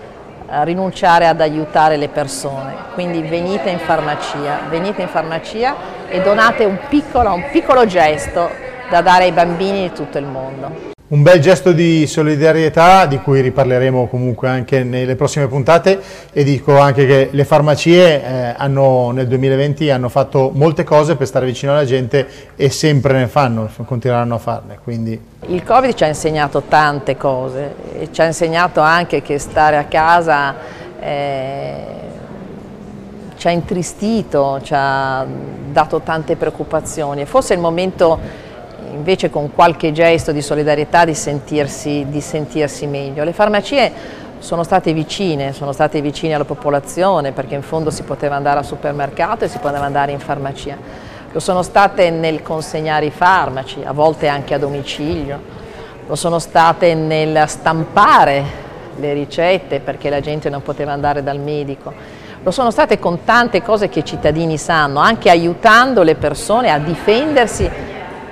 eh, 0.47 0.63
rinunciare 0.65 1.25
ad 1.27 1.41
aiutare 1.41 1.97
le 1.97 2.09
persone, 2.09 2.75
quindi 2.93 3.21
venite 3.21 3.69
in 3.69 3.79
farmacia, 3.79 4.59
venite 4.69 5.01
in 5.01 5.07
farmacia 5.07 5.73
e 6.07 6.21
donate 6.21 6.65
un 6.65 6.77
piccolo, 6.87 7.33
un 7.33 7.49
piccolo 7.51 7.85
gesto 7.87 8.49
da 8.89 9.01
dare 9.01 9.23
ai 9.23 9.31
bambini 9.31 9.89
di 9.89 9.91
tutto 9.93 10.19
il 10.19 10.25
mondo. 10.25 10.92
Un 11.05 11.21
bel 11.21 11.39
gesto 11.41 11.73
di 11.73 12.07
solidarietà 12.07 13.05
di 13.05 13.19
cui 13.19 13.41
riparleremo 13.41 14.07
comunque 14.07 14.47
anche 14.47 14.83
nelle 14.83 15.15
prossime 15.15 15.47
puntate 15.47 16.01
e 16.31 16.45
dico 16.45 16.79
anche 16.79 17.05
che 17.05 17.27
le 17.29 17.43
farmacie 17.43 18.23
eh, 18.23 18.53
hanno, 18.57 19.11
nel 19.11 19.27
2020 19.27 19.91
hanno 19.91 20.07
fatto 20.07 20.49
molte 20.53 20.85
cose 20.85 21.17
per 21.17 21.27
stare 21.27 21.45
vicino 21.45 21.73
alla 21.73 21.83
gente 21.83 22.25
e 22.55 22.69
sempre 22.69 23.19
ne 23.19 23.27
fanno, 23.27 23.69
continueranno 23.85 24.35
a 24.35 24.37
farne. 24.37 24.79
Quindi... 24.81 25.21
Il 25.47 25.63
Covid 25.63 25.93
ci 25.93 26.05
ha 26.05 26.07
insegnato 26.07 26.63
tante 26.69 27.17
cose 27.17 27.75
e 27.99 28.07
ci 28.09 28.21
ha 28.21 28.25
insegnato 28.25 28.79
anche 28.79 29.21
che 29.21 29.39
stare 29.39 29.75
a 29.75 29.83
casa 29.83 30.55
eh, 31.01 31.75
ci 33.35 33.47
ha 33.49 33.51
intristito, 33.51 34.61
ci 34.63 34.71
ha 34.73 35.25
dato 35.69 35.99
tante 35.99 36.37
preoccupazioni 36.37 37.21
e 37.21 37.25
forse 37.25 37.53
il 37.53 37.59
momento 37.59 38.17
invece 38.93 39.29
con 39.29 39.51
qualche 39.53 39.91
gesto 39.91 40.31
di 40.31 40.41
solidarietà 40.41 41.05
di 41.05 41.13
sentirsi, 41.13 42.05
di 42.07 42.21
sentirsi 42.21 42.87
meglio. 42.87 43.23
Le 43.23 43.33
farmacie 43.33 43.91
sono 44.39 44.63
state 44.63 44.93
vicine, 44.93 45.53
sono 45.53 45.71
state 45.71 46.01
vicine 46.01 46.33
alla 46.33 46.45
popolazione 46.45 47.31
perché 47.31 47.55
in 47.55 47.61
fondo 47.61 47.89
si 47.89 48.03
poteva 48.03 48.35
andare 48.35 48.59
al 48.59 48.65
supermercato 48.65 49.45
e 49.45 49.47
si 49.47 49.57
poteva 49.57 49.85
andare 49.85 50.11
in 50.11 50.19
farmacia. 50.19 50.77
Lo 51.31 51.39
sono 51.39 51.63
state 51.63 52.09
nel 52.11 52.41
consegnare 52.43 53.05
i 53.05 53.09
farmaci, 53.09 53.81
a 53.83 53.91
volte 53.91 54.27
anche 54.27 54.53
a 54.53 54.59
domicilio, 54.59 55.39
lo 56.07 56.15
sono 56.15 56.37
state 56.39 56.93
nel 56.93 57.45
stampare 57.47 58.43
le 58.97 59.13
ricette 59.13 59.79
perché 59.79 60.09
la 60.09 60.19
gente 60.19 60.49
non 60.49 60.61
poteva 60.61 60.91
andare 60.91 61.23
dal 61.23 61.39
medico. 61.39 61.91
Lo 62.43 62.51
sono 62.51 62.71
state 62.71 62.99
con 62.99 63.23
tante 63.23 63.61
cose 63.63 63.87
che 63.87 63.99
i 63.99 64.05
cittadini 64.05 64.57
sanno, 64.57 64.99
anche 64.99 65.29
aiutando 65.29 66.03
le 66.03 66.15
persone 66.15 66.69
a 66.69 66.77
difendersi 66.77 67.69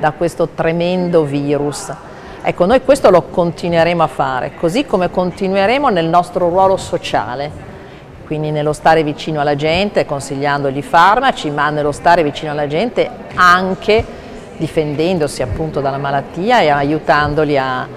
da 0.02 0.12
questo 0.12 0.50
tremendo 0.50 1.24
virus. 1.24 1.94
Ecco, 2.42 2.66
noi 2.66 2.82
questo 2.82 3.12
lo 3.12 3.22
continueremo 3.22 4.02
a 4.02 4.08
fare, 4.08 4.54
così 4.60 4.84
come 4.84 5.12
continueremo 5.12 5.90
nel 5.90 6.08
nostro 6.08 6.50
ruolo 6.50 6.76
sociale, 6.76 7.70
quindi 8.26 8.50
nello 8.50 8.74
stare 8.74 9.04
vicino 9.04 9.40
alla 9.42 9.56
gente, 9.56 10.08
consigliandogli 10.08 10.82
farmaci, 10.82 11.52
ma 11.52 11.70
nello 11.70 11.92
stare 11.92 12.24
vicino 12.24 12.52
alla 12.52 12.66
gente 12.66 13.08
anche 13.36 14.04
difendendosi 14.58 15.44
appunto 15.44 15.82
dalla 15.82 16.00
malattia 16.00 16.62
e 16.62 16.70
aiutandoli 16.70 17.58
a, 17.60 17.88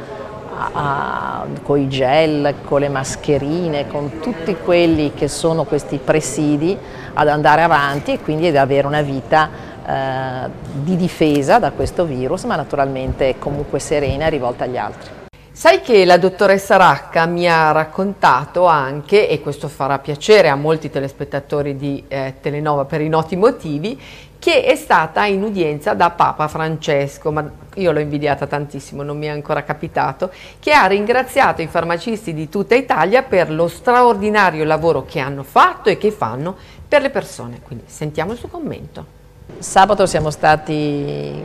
con 1.62 1.78
i 1.78 1.88
gel, 1.88 2.54
con 2.64 2.80
le 2.80 2.90
mascherine, 2.90 3.86
con 3.88 4.18
tutti 4.20 4.54
quelli 4.62 5.14
che 5.14 5.26
sono 5.28 5.64
questi 5.64 5.98
presidi 6.02 6.76
ad 7.14 7.28
andare 7.28 7.62
avanti 7.62 8.12
e 8.12 8.20
quindi 8.20 8.48
ad 8.48 8.56
avere 8.56 8.86
una 8.86 9.00
vita 9.02 9.72
eh, 9.86 10.48
di 10.72 10.96
difesa 10.96 11.58
da 11.58 11.72
questo 11.72 12.04
virus, 12.04 12.44
ma 12.44 12.56
naturalmente 12.56 13.36
comunque 13.38 13.78
serena 13.78 14.26
e 14.26 14.30
rivolta 14.30 14.64
agli 14.64 14.76
altri. 14.76 15.10
Sai 15.56 15.82
che 15.82 16.04
la 16.04 16.16
dottoressa 16.16 16.76
Racca 16.76 17.26
mi 17.26 17.48
ha 17.48 17.70
raccontato 17.70 18.66
anche, 18.66 19.28
e 19.28 19.40
questo 19.40 19.68
farà 19.68 20.00
piacere 20.00 20.48
a 20.48 20.56
molti 20.56 20.90
telespettatori 20.90 21.76
di 21.76 22.02
eh, 22.08 22.34
Telenova 22.40 22.86
per 22.86 23.00
i 23.00 23.08
noti 23.08 23.36
motivi, 23.36 24.00
che 24.36 24.64
è 24.64 24.74
stata 24.74 25.24
in 25.26 25.42
udienza 25.44 25.94
da 25.94 26.10
Papa 26.10 26.48
Francesco, 26.48 27.30
ma 27.30 27.48
io 27.76 27.92
l'ho 27.92 28.00
invidiata 28.00 28.46
tantissimo, 28.46 29.02
non 29.02 29.16
mi 29.16 29.26
è 29.26 29.30
ancora 29.30 29.62
capitato, 29.62 30.30
che 30.58 30.72
ha 30.72 30.86
ringraziato 30.86 31.62
i 31.62 31.68
farmacisti 31.68 32.34
di 32.34 32.48
tutta 32.48 32.74
Italia 32.74 33.22
per 33.22 33.50
lo 33.50 33.68
straordinario 33.68 34.64
lavoro 34.64 35.04
che 35.04 35.20
hanno 35.20 35.44
fatto 35.44 35.88
e 35.88 35.96
che 35.96 36.10
fanno 36.10 36.56
per 36.86 37.00
le 37.00 37.10
persone. 37.10 37.60
Quindi 37.62 37.84
sentiamo 37.86 38.32
il 38.32 38.38
suo 38.38 38.48
commento. 38.48 39.13
Sabato 39.58 40.06
siamo 40.06 40.30
stati 40.30 41.42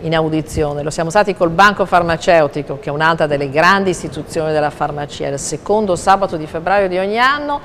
in 0.00 0.14
audizione, 0.14 0.82
lo 0.82 0.90
siamo 0.90 1.08
stati 1.08 1.36
col 1.36 1.50
Banco 1.50 1.86
Farmaceutico, 1.86 2.80
che 2.80 2.88
è 2.88 2.92
un'altra 2.92 3.28
delle 3.28 3.48
grandi 3.48 3.90
istituzioni 3.90 4.50
della 4.50 4.70
farmacia, 4.70 5.28
il 5.28 5.38
secondo 5.38 5.94
sabato 5.94 6.36
di 6.36 6.46
febbraio 6.46 6.88
di 6.88 6.98
ogni 6.98 7.16
anno. 7.16 7.60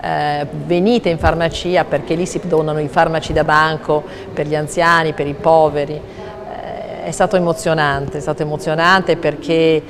Eh, 0.00 0.46
venite 0.64 1.10
in 1.10 1.18
farmacia 1.18 1.84
perché 1.84 2.14
lì 2.14 2.24
si 2.24 2.40
donano 2.44 2.78
i 2.78 2.88
farmaci 2.88 3.34
da 3.34 3.44
banco 3.44 4.02
per 4.32 4.46
gli 4.46 4.54
anziani, 4.54 5.12
per 5.12 5.26
i 5.26 5.34
poveri. 5.34 5.92
Eh, 5.92 7.04
è 7.04 7.10
stato 7.10 7.36
emozionante, 7.36 8.16
è 8.16 8.20
stato 8.20 8.40
emozionante 8.40 9.18
perché 9.18 9.52
eh, 9.52 9.82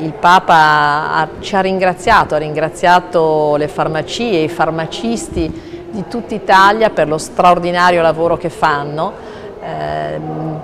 il 0.00 0.12
Papa 0.12 1.14
ha, 1.14 1.28
ci 1.40 1.56
ha 1.56 1.60
ringraziato, 1.60 2.34
ha 2.34 2.38
ringraziato 2.38 3.56
le 3.56 3.68
farmacie, 3.68 4.22
i 4.22 4.48
farmacisti 4.48 5.65
di 5.90 6.04
tutta 6.08 6.34
Italia 6.34 6.90
per 6.90 7.08
lo 7.08 7.18
straordinario 7.18 8.02
lavoro 8.02 8.36
che 8.36 8.50
fanno 8.50 9.12
eh, 9.62 10.20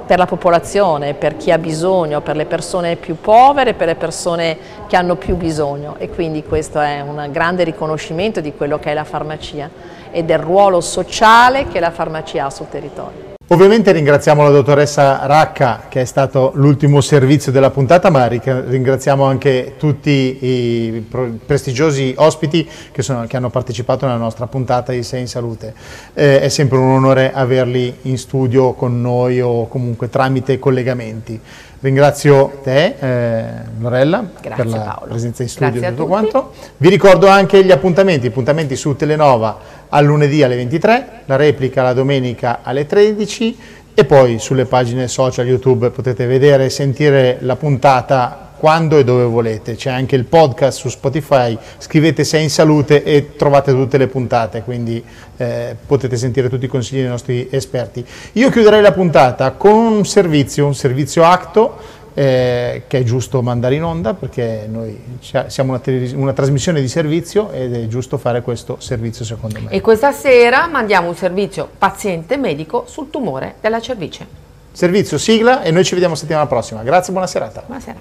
per 0.06 0.18
la 0.18 0.26
popolazione, 0.26 1.14
per 1.14 1.36
chi 1.36 1.50
ha 1.50 1.58
bisogno, 1.58 2.20
per 2.20 2.36
le 2.36 2.44
persone 2.44 2.96
più 2.96 3.16
povere, 3.20 3.74
per 3.74 3.86
le 3.86 3.94
persone 3.94 4.56
che 4.86 4.96
hanno 4.96 5.16
più 5.16 5.36
bisogno 5.36 5.96
e 5.98 6.08
quindi 6.08 6.44
questo 6.44 6.80
è 6.80 7.00
un 7.00 7.28
grande 7.30 7.64
riconoscimento 7.64 8.40
di 8.40 8.54
quello 8.54 8.78
che 8.78 8.90
è 8.90 8.94
la 8.94 9.04
farmacia 9.04 9.68
e 10.10 10.22
del 10.24 10.38
ruolo 10.38 10.80
sociale 10.80 11.66
che 11.68 11.80
la 11.80 11.90
farmacia 11.90 12.46
ha 12.46 12.50
sul 12.50 12.68
territorio. 12.68 13.31
Ovviamente 13.48 13.92
ringraziamo 13.92 14.42
la 14.44 14.48
dottoressa 14.48 15.26
Racca 15.26 15.82
che 15.88 16.00
è 16.00 16.04
stato 16.06 16.52
l'ultimo 16.54 17.02
servizio 17.02 17.52
della 17.52 17.70
puntata, 17.70 18.08
ma 18.08 18.26
ringraziamo 18.26 19.24
anche 19.24 19.74
tutti 19.78 20.38
i 20.40 21.06
prestigiosi 21.44 22.14
ospiti 22.16 22.66
che, 22.90 23.02
sono, 23.02 23.26
che 23.26 23.36
hanno 23.36 23.50
partecipato 23.50 24.06
nella 24.06 24.16
nostra 24.16 24.46
puntata 24.46 24.92
di 24.92 25.02
Sei 25.02 25.20
in 25.20 25.28
Salute. 25.28 25.74
Eh, 26.14 26.40
è 26.40 26.48
sempre 26.48 26.78
un 26.78 26.90
onore 26.92 27.30
averli 27.32 27.94
in 28.02 28.16
studio 28.16 28.72
con 28.72 29.02
noi 29.02 29.40
o 29.42 29.68
comunque 29.68 30.08
tramite 30.08 30.58
collegamenti. 30.58 31.38
Ringrazio 31.80 32.60
te, 32.62 32.94
eh, 32.98 33.44
Lorella, 33.80 34.24
Grazie, 34.40 34.64
per 34.64 34.72
la 34.72 34.78
Paolo. 34.78 35.10
presenza 35.10 35.42
in 35.42 35.48
studio 35.48 35.82
e 35.82 35.88
tutto 35.88 36.06
quanto. 36.06 36.52
Vi 36.76 36.88
ricordo 36.88 37.26
anche 37.26 37.64
gli 37.64 37.72
appuntamenti, 37.72 38.28
appuntamenti 38.28 38.76
su 38.76 38.94
Telenova 38.94 39.80
al 39.94 40.04
lunedì 40.04 40.42
alle 40.42 40.56
23, 40.56 41.22
la 41.26 41.36
replica 41.36 41.82
la 41.82 41.92
domenica 41.92 42.60
alle 42.62 42.86
13 42.86 43.56
e 43.94 44.04
poi 44.06 44.38
sulle 44.38 44.64
pagine 44.64 45.06
social 45.06 45.46
YouTube 45.46 45.90
potete 45.90 46.24
vedere 46.24 46.66
e 46.66 46.70
sentire 46.70 47.36
la 47.40 47.56
puntata 47.56 48.52
quando 48.56 48.96
e 48.96 49.04
dove 49.04 49.24
volete. 49.24 49.74
C'è 49.74 49.90
anche 49.90 50.16
il 50.16 50.24
podcast 50.24 50.78
su 50.78 50.88
Spotify, 50.88 51.58
scrivete 51.76 52.24
Sei 52.24 52.44
in 52.44 52.50
Salute 52.50 53.02
e 53.02 53.36
trovate 53.36 53.72
tutte 53.72 53.98
le 53.98 54.06
puntate, 54.06 54.62
quindi 54.62 55.02
eh, 55.36 55.76
potete 55.84 56.16
sentire 56.16 56.48
tutti 56.48 56.64
i 56.64 56.68
consigli 56.68 57.00
dei 57.00 57.08
nostri 57.08 57.48
esperti. 57.50 58.04
Io 58.34 58.48
chiuderei 58.50 58.80
la 58.80 58.92
puntata 58.92 59.50
con 59.50 59.74
un 59.74 60.06
servizio, 60.06 60.64
un 60.64 60.74
servizio 60.74 61.24
acto 61.24 61.76
eh, 62.14 62.84
che 62.86 62.98
è 62.98 63.02
giusto 63.02 63.42
mandare 63.42 63.74
in 63.74 63.84
onda 63.84 64.14
perché 64.14 64.66
noi 64.68 65.18
siamo 65.20 65.72
una, 65.72 65.82
una, 66.14 66.32
trasmissione 66.32 66.80
di 66.80 66.88
servizio 66.88 67.50
ed 67.50 67.74
è 67.74 67.86
giusto 67.86 68.18
fare 68.18 68.42
questo 68.42 68.80
servizio 68.80 69.24
secondo 69.24 69.60
me. 69.60 69.70
E 69.70 69.80
questa 69.80 70.12
sera 70.12 70.66
mandiamo 70.66 71.08
un 71.08 71.14
servizio 71.14 71.68
paziente-medico 71.78 72.84
sul 72.86 73.10
tumore 73.10 73.56
della 73.60 73.80
cervice. 73.80 74.26
Servizio 74.72 75.18
sigla 75.18 75.62
e 75.62 75.70
noi 75.70 75.84
ci 75.84 75.92
vediamo 75.92 76.14
settimana 76.14 76.46
prossima. 76.46 76.82
Grazie, 76.82 77.12
buona 77.12 77.26
serata. 77.26 77.62
Buonasera. 77.66 78.00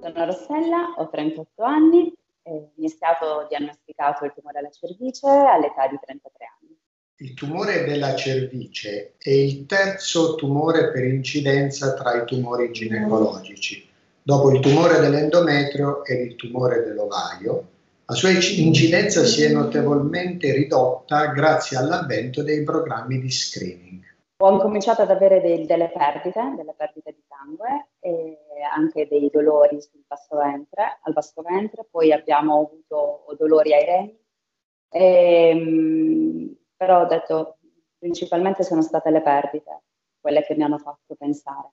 Sono 0.00 0.24
Rossella, 0.26 0.94
ho 0.98 1.08
38 1.08 1.62
anni, 1.62 2.12
mi 2.44 2.86
è 2.86 2.88
stato 2.88 3.46
diagnosticato 3.48 4.24
il 4.24 4.32
tumore 4.34 4.58
alla 4.58 4.70
cervice 4.70 5.26
all'età 5.26 5.86
di 5.86 5.98
33 6.02 6.44
anni. 6.60 6.71
Il 7.22 7.34
tumore 7.34 7.84
della 7.84 8.16
cervice 8.16 9.12
è 9.16 9.30
il 9.30 9.64
terzo 9.66 10.34
tumore 10.34 10.90
per 10.90 11.04
incidenza 11.04 11.94
tra 11.94 12.20
i 12.20 12.26
tumori 12.26 12.72
ginecologici. 12.72 13.88
Dopo 14.20 14.50
il 14.50 14.58
tumore 14.58 14.98
dell'endometrio 14.98 16.04
e 16.04 16.14
il 16.14 16.34
tumore 16.34 16.82
dell'ovario, 16.82 17.68
la 18.06 18.14
sua 18.14 18.30
incidenza 18.30 19.22
si 19.22 19.44
è 19.44 19.52
notevolmente 19.52 20.52
ridotta 20.52 21.26
grazie 21.26 21.76
all'avvento 21.76 22.42
dei 22.42 22.64
programmi 22.64 23.20
di 23.20 23.30
screening. 23.30 24.02
Ho 24.38 24.50
incominciato 24.50 25.02
ad 25.02 25.10
avere 25.10 25.40
dei, 25.40 25.64
delle 25.64 25.92
perdite, 25.94 26.54
delle 26.56 26.74
perdite 26.76 27.12
di 27.12 27.22
sangue 27.28 27.90
e 28.00 28.36
anche 28.74 29.06
dei 29.06 29.30
dolori 29.32 29.80
sul 29.80 30.02
basso 30.08 30.36
ventre, 30.36 30.98
al 31.00 31.12
basso 31.12 31.40
ventre, 31.42 31.86
poi 31.88 32.10
abbiamo 32.10 32.66
avuto 32.66 33.32
dolori 33.38 33.74
ai 33.74 33.84
reni, 33.84 34.20
e, 34.90 35.48
ehm, 35.48 36.56
però 36.82 37.02
ho 37.02 37.06
detto 37.06 37.58
principalmente 37.96 38.64
sono 38.64 38.82
state 38.82 39.10
le 39.10 39.22
perdite 39.22 39.82
quelle 40.20 40.42
che 40.42 40.56
mi 40.56 40.64
hanno 40.64 40.78
fatto 40.78 41.14
pensare. 41.16 41.70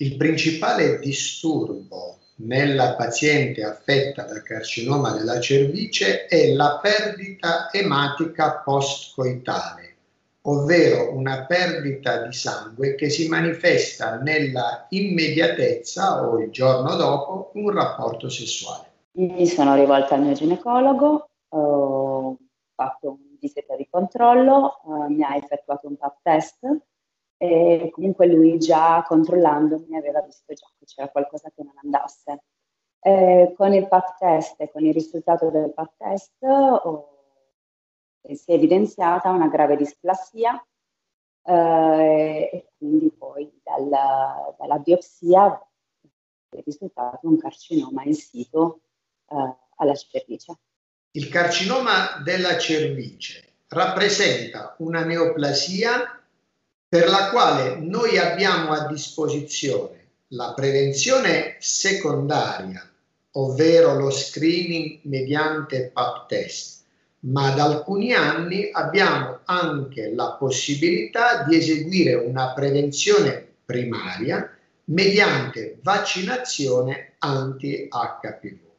Il 0.00 0.18
principale 0.18 0.98
disturbo 0.98 2.18
nella 2.40 2.94
paziente 2.94 3.64
affetta 3.64 4.24
da 4.24 4.42
carcinoma 4.42 5.12
della 5.12 5.40
cervice 5.40 6.26
è 6.26 6.52
la 6.52 6.78
perdita 6.82 7.70
ematica 7.72 8.60
postcoitale 8.62 9.88
ovvero 10.42 11.14
una 11.14 11.44
perdita 11.44 12.22
di 12.22 12.32
sangue 12.32 12.94
che 12.94 13.10
si 13.10 13.28
manifesta 13.28 14.16
nella 14.16 14.86
immediatezza 14.88 16.26
o 16.26 16.38
il 16.38 16.50
giorno 16.50 16.96
dopo 16.96 17.50
un 17.54 17.70
rapporto 17.70 18.30
sessuale. 18.30 18.88
Mi 19.12 19.46
sono 19.46 19.74
rivolta 19.74 20.14
al 20.14 20.22
mio 20.22 20.32
ginecologo, 20.32 21.28
ho 21.48 21.89
un 23.40 23.48
visita 23.48 23.74
di 23.76 23.88
controllo, 23.88 24.82
eh, 24.84 25.08
mi 25.08 25.22
ha 25.22 25.36
effettuato 25.36 25.88
un 25.88 25.96
pap 25.96 26.18
test 26.22 26.66
e 27.38 27.88
comunque 27.90 28.26
lui 28.26 28.58
già 28.58 29.02
controllandomi 29.06 29.96
aveva 29.96 30.20
visto 30.20 30.52
già 30.52 30.66
che 30.78 30.84
c'era 30.84 31.08
qualcosa 31.08 31.50
che 31.54 31.62
non 31.62 31.74
andasse. 31.82 32.42
Eh, 33.02 33.54
con 33.56 33.72
il 33.72 33.88
PAP 33.88 34.18
test 34.18 34.60
e 34.60 34.70
con 34.70 34.84
il 34.84 34.92
risultato 34.92 35.48
del 35.48 35.72
PAP 35.72 35.94
test 35.96 36.42
oh, 36.42 37.08
si 38.20 38.50
è 38.50 38.54
evidenziata 38.54 39.30
una 39.30 39.48
grave 39.48 39.76
displasia 39.76 40.62
eh, 41.42 42.50
e 42.52 42.66
quindi 42.76 43.10
poi 43.10 43.58
dalla, 43.62 44.54
dalla 44.58 44.78
biopsia 44.78 45.66
è 46.50 46.60
risultato 46.62 47.26
un 47.26 47.38
carcinoma 47.38 48.04
in 48.04 48.14
situ 48.14 48.78
eh, 49.28 49.56
alla 49.76 49.94
cervice. 49.94 50.58
Il 51.12 51.28
carcinoma 51.28 52.20
della 52.22 52.56
cervice 52.56 53.42
rappresenta 53.66 54.76
una 54.78 55.02
neoplasia 55.02 56.20
per 56.88 57.08
la 57.08 57.30
quale 57.30 57.74
noi 57.80 58.16
abbiamo 58.16 58.70
a 58.70 58.86
disposizione 58.86 60.06
la 60.28 60.52
prevenzione 60.54 61.56
secondaria, 61.58 62.88
ovvero 63.32 63.98
lo 63.98 64.10
screening 64.10 65.00
mediante 65.02 65.90
PAP 65.92 66.28
test, 66.28 66.82
ma 67.20 67.50
da 67.50 67.64
alcuni 67.64 68.12
anni 68.12 68.70
abbiamo 68.70 69.40
anche 69.46 70.14
la 70.14 70.36
possibilità 70.38 71.42
di 71.42 71.56
eseguire 71.56 72.14
una 72.14 72.52
prevenzione 72.52 73.54
primaria 73.64 74.48
mediante 74.84 75.80
vaccinazione 75.82 77.14
anti-HPV. 77.18 78.69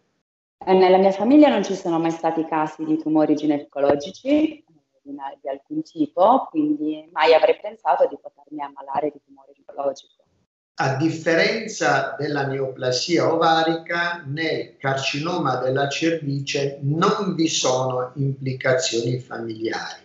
Eh, 0.63 0.73
nella 0.73 0.97
mia 0.97 1.11
famiglia 1.11 1.49
non 1.49 1.63
ci 1.63 1.73
sono 1.73 1.97
mai 1.97 2.11
stati 2.11 2.45
casi 2.45 2.83
di 2.85 2.97
tumori 2.97 3.33
ginecologici 3.35 4.63
eh, 4.63 4.63
di 5.03 5.49
alcun 5.49 5.81
tipo, 5.81 6.47
quindi 6.51 7.09
mai 7.11 7.33
avrei 7.33 7.57
pensato 7.59 8.07
di 8.07 8.17
potermi 8.21 8.61
ammalare 8.61 9.09
di 9.11 9.19
tumore 9.25 9.53
ginecologico. 9.53 10.13
A 10.75 10.95
differenza 10.97 12.15
della 12.17 12.45
neoplasia 12.45 13.33
ovarica, 13.33 14.23
nel 14.27 14.77
carcinoma 14.77 15.57
della 15.57 15.89
cervice 15.89 16.77
non 16.81 17.33
vi 17.35 17.47
sono 17.47 18.11
implicazioni 18.15 19.19
familiari. 19.19 20.01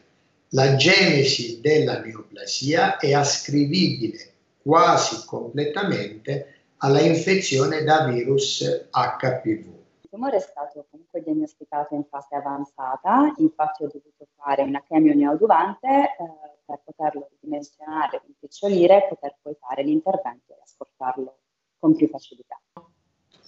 La 0.51 0.77
genesi 0.77 1.61
della 1.61 2.01
neoplasia 2.01 2.97
è 2.97 3.13
ascrivibile 3.13 4.33
quasi 4.63 5.25
completamente 5.27 6.55
alla 6.79 7.01
infezione 7.01 7.83
da 7.85 8.07
virus 8.07 8.89
HPV. 8.91 9.76
Tumore 10.17 10.39
è 10.39 10.41
stato 10.41 10.87
comunque 10.91 11.23
diagnosticato 11.23 11.95
in 11.95 12.05
fase 12.09 12.37
avanzata, 12.37 13.35
infatti 13.37 13.85
ho 13.85 13.87
dovuto 13.93 14.27
fare 14.35 14.63
una 14.63 14.83
chemio 14.83 15.15
neoaduvante 15.15 15.87
eh, 15.89 16.17
per 16.65 16.81
poterlo 16.83 17.29
ridimensionare, 17.33 18.23
rimpicciolire 18.25 18.97
e 18.97 19.09
poter 19.11 19.37
poi 19.43 19.55
fare 19.61 19.83
l'intervento 19.83 20.55
e 20.55 20.61
asportarlo 20.63 21.39
con 21.79 21.95
più 21.95 22.09
facilità. 22.09 22.59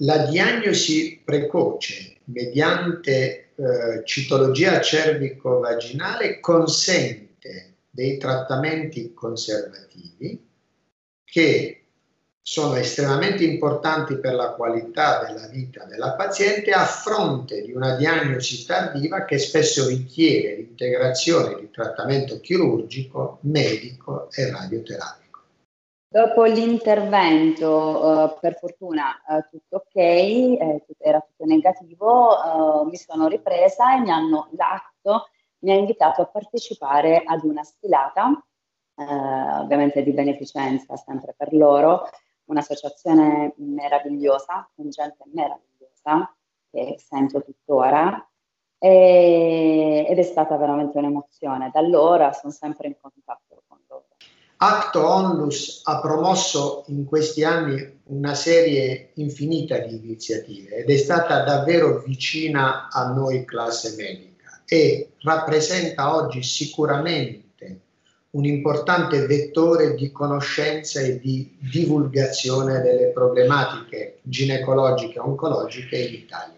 La 0.00 0.26
diagnosi 0.26 1.22
precoce 1.24 2.18
mediante 2.24 3.54
eh, 3.54 4.04
citologia 4.04 4.78
cervico-vaginale 4.78 6.38
consente 6.38 7.76
dei 7.88 8.18
trattamenti 8.18 9.14
conservativi 9.14 10.46
che 11.24 11.77
sono 12.48 12.76
estremamente 12.76 13.44
importanti 13.44 14.16
per 14.16 14.32
la 14.32 14.54
qualità 14.54 15.22
della 15.22 15.48
vita 15.48 15.84
della 15.84 16.14
paziente 16.14 16.70
a 16.70 16.86
fronte 16.86 17.60
di 17.60 17.74
una 17.74 17.94
diagnosi 17.94 18.64
tardiva 18.64 19.26
che 19.26 19.36
spesso 19.36 19.86
richiede 19.86 20.56
l'integrazione 20.56 21.60
di 21.60 21.70
trattamento 21.70 22.40
chirurgico, 22.40 23.40
medico 23.42 24.30
e 24.30 24.50
radioterapico. 24.50 25.40
Dopo 26.08 26.44
l'intervento, 26.44 28.32
eh, 28.32 28.38
per 28.40 28.56
fortuna 28.56 29.14
eh, 29.28 29.46
tutto 29.50 29.84
ok, 29.84 29.96
eh, 29.96 30.84
era 30.96 31.20
tutto 31.20 31.44
negativo, 31.44 32.30
eh, 32.32 32.88
mi 32.88 32.96
sono 32.96 33.28
ripresa 33.28 33.94
e 33.94 34.00
mi 34.00 34.10
hanno, 34.10 34.48
l'atto 34.56 35.28
mi 35.64 35.72
ha 35.72 35.74
invitato 35.74 36.22
a 36.22 36.26
partecipare 36.26 37.24
ad 37.26 37.44
una 37.44 37.62
sfilata 37.62 38.42
eh, 38.96 39.04
ovviamente 39.04 40.02
di 40.02 40.12
beneficenza 40.12 40.96
sempre 40.96 41.34
per 41.36 41.52
loro, 41.52 42.08
un'associazione 42.48 43.54
meravigliosa, 43.56 44.68
con 44.74 44.90
gente 44.90 45.24
meravigliosa 45.32 46.34
che 46.70 46.96
sento 46.98 47.42
tuttora 47.42 48.28
e, 48.78 50.06
ed 50.08 50.18
è 50.18 50.22
stata 50.22 50.56
veramente 50.56 50.98
un'emozione. 50.98 51.70
Da 51.72 51.80
allora 51.80 52.32
sono 52.32 52.52
sempre 52.52 52.88
in 52.88 52.96
contatto 53.00 53.62
con 53.66 53.78
loro. 53.88 54.06
Acto 54.60 55.06
Onlus 55.06 55.82
ha 55.84 56.00
promosso 56.00 56.84
in 56.88 57.04
questi 57.04 57.44
anni 57.44 58.00
una 58.06 58.34
serie 58.34 59.12
infinita 59.14 59.78
di 59.78 59.96
iniziative 59.96 60.76
ed 60.76 60.90
è 60.90 60.96
stata 60.96 61.44
davvero 61.44 62.00
vicina 62.00 62.88
a 62.90 63.12
noi 63.12 63.44
classe 63.44 63.94
medica 63.96 64.62
e 64.66 65.12
rappresenta 65.20 66.14
oggi 66.14 66.42
sicuramente 66.42 67.47
un 68.30 68.44
importante 68.44 69.26
vettore 69.26 69.94
di 69.94 70.12
conoscenza 70.12 71.00
e 71.00 71.18
di 71.18 71.56
divulgazione 71.58 72.80
delle 72.80 73.08
problematiche 73.12 74.18
ginecologiche 74.22 75.16
e 75.16 75.20
oncologiche 75.20 75.96
in 75.96 76.14
Italia. 76.14 76.57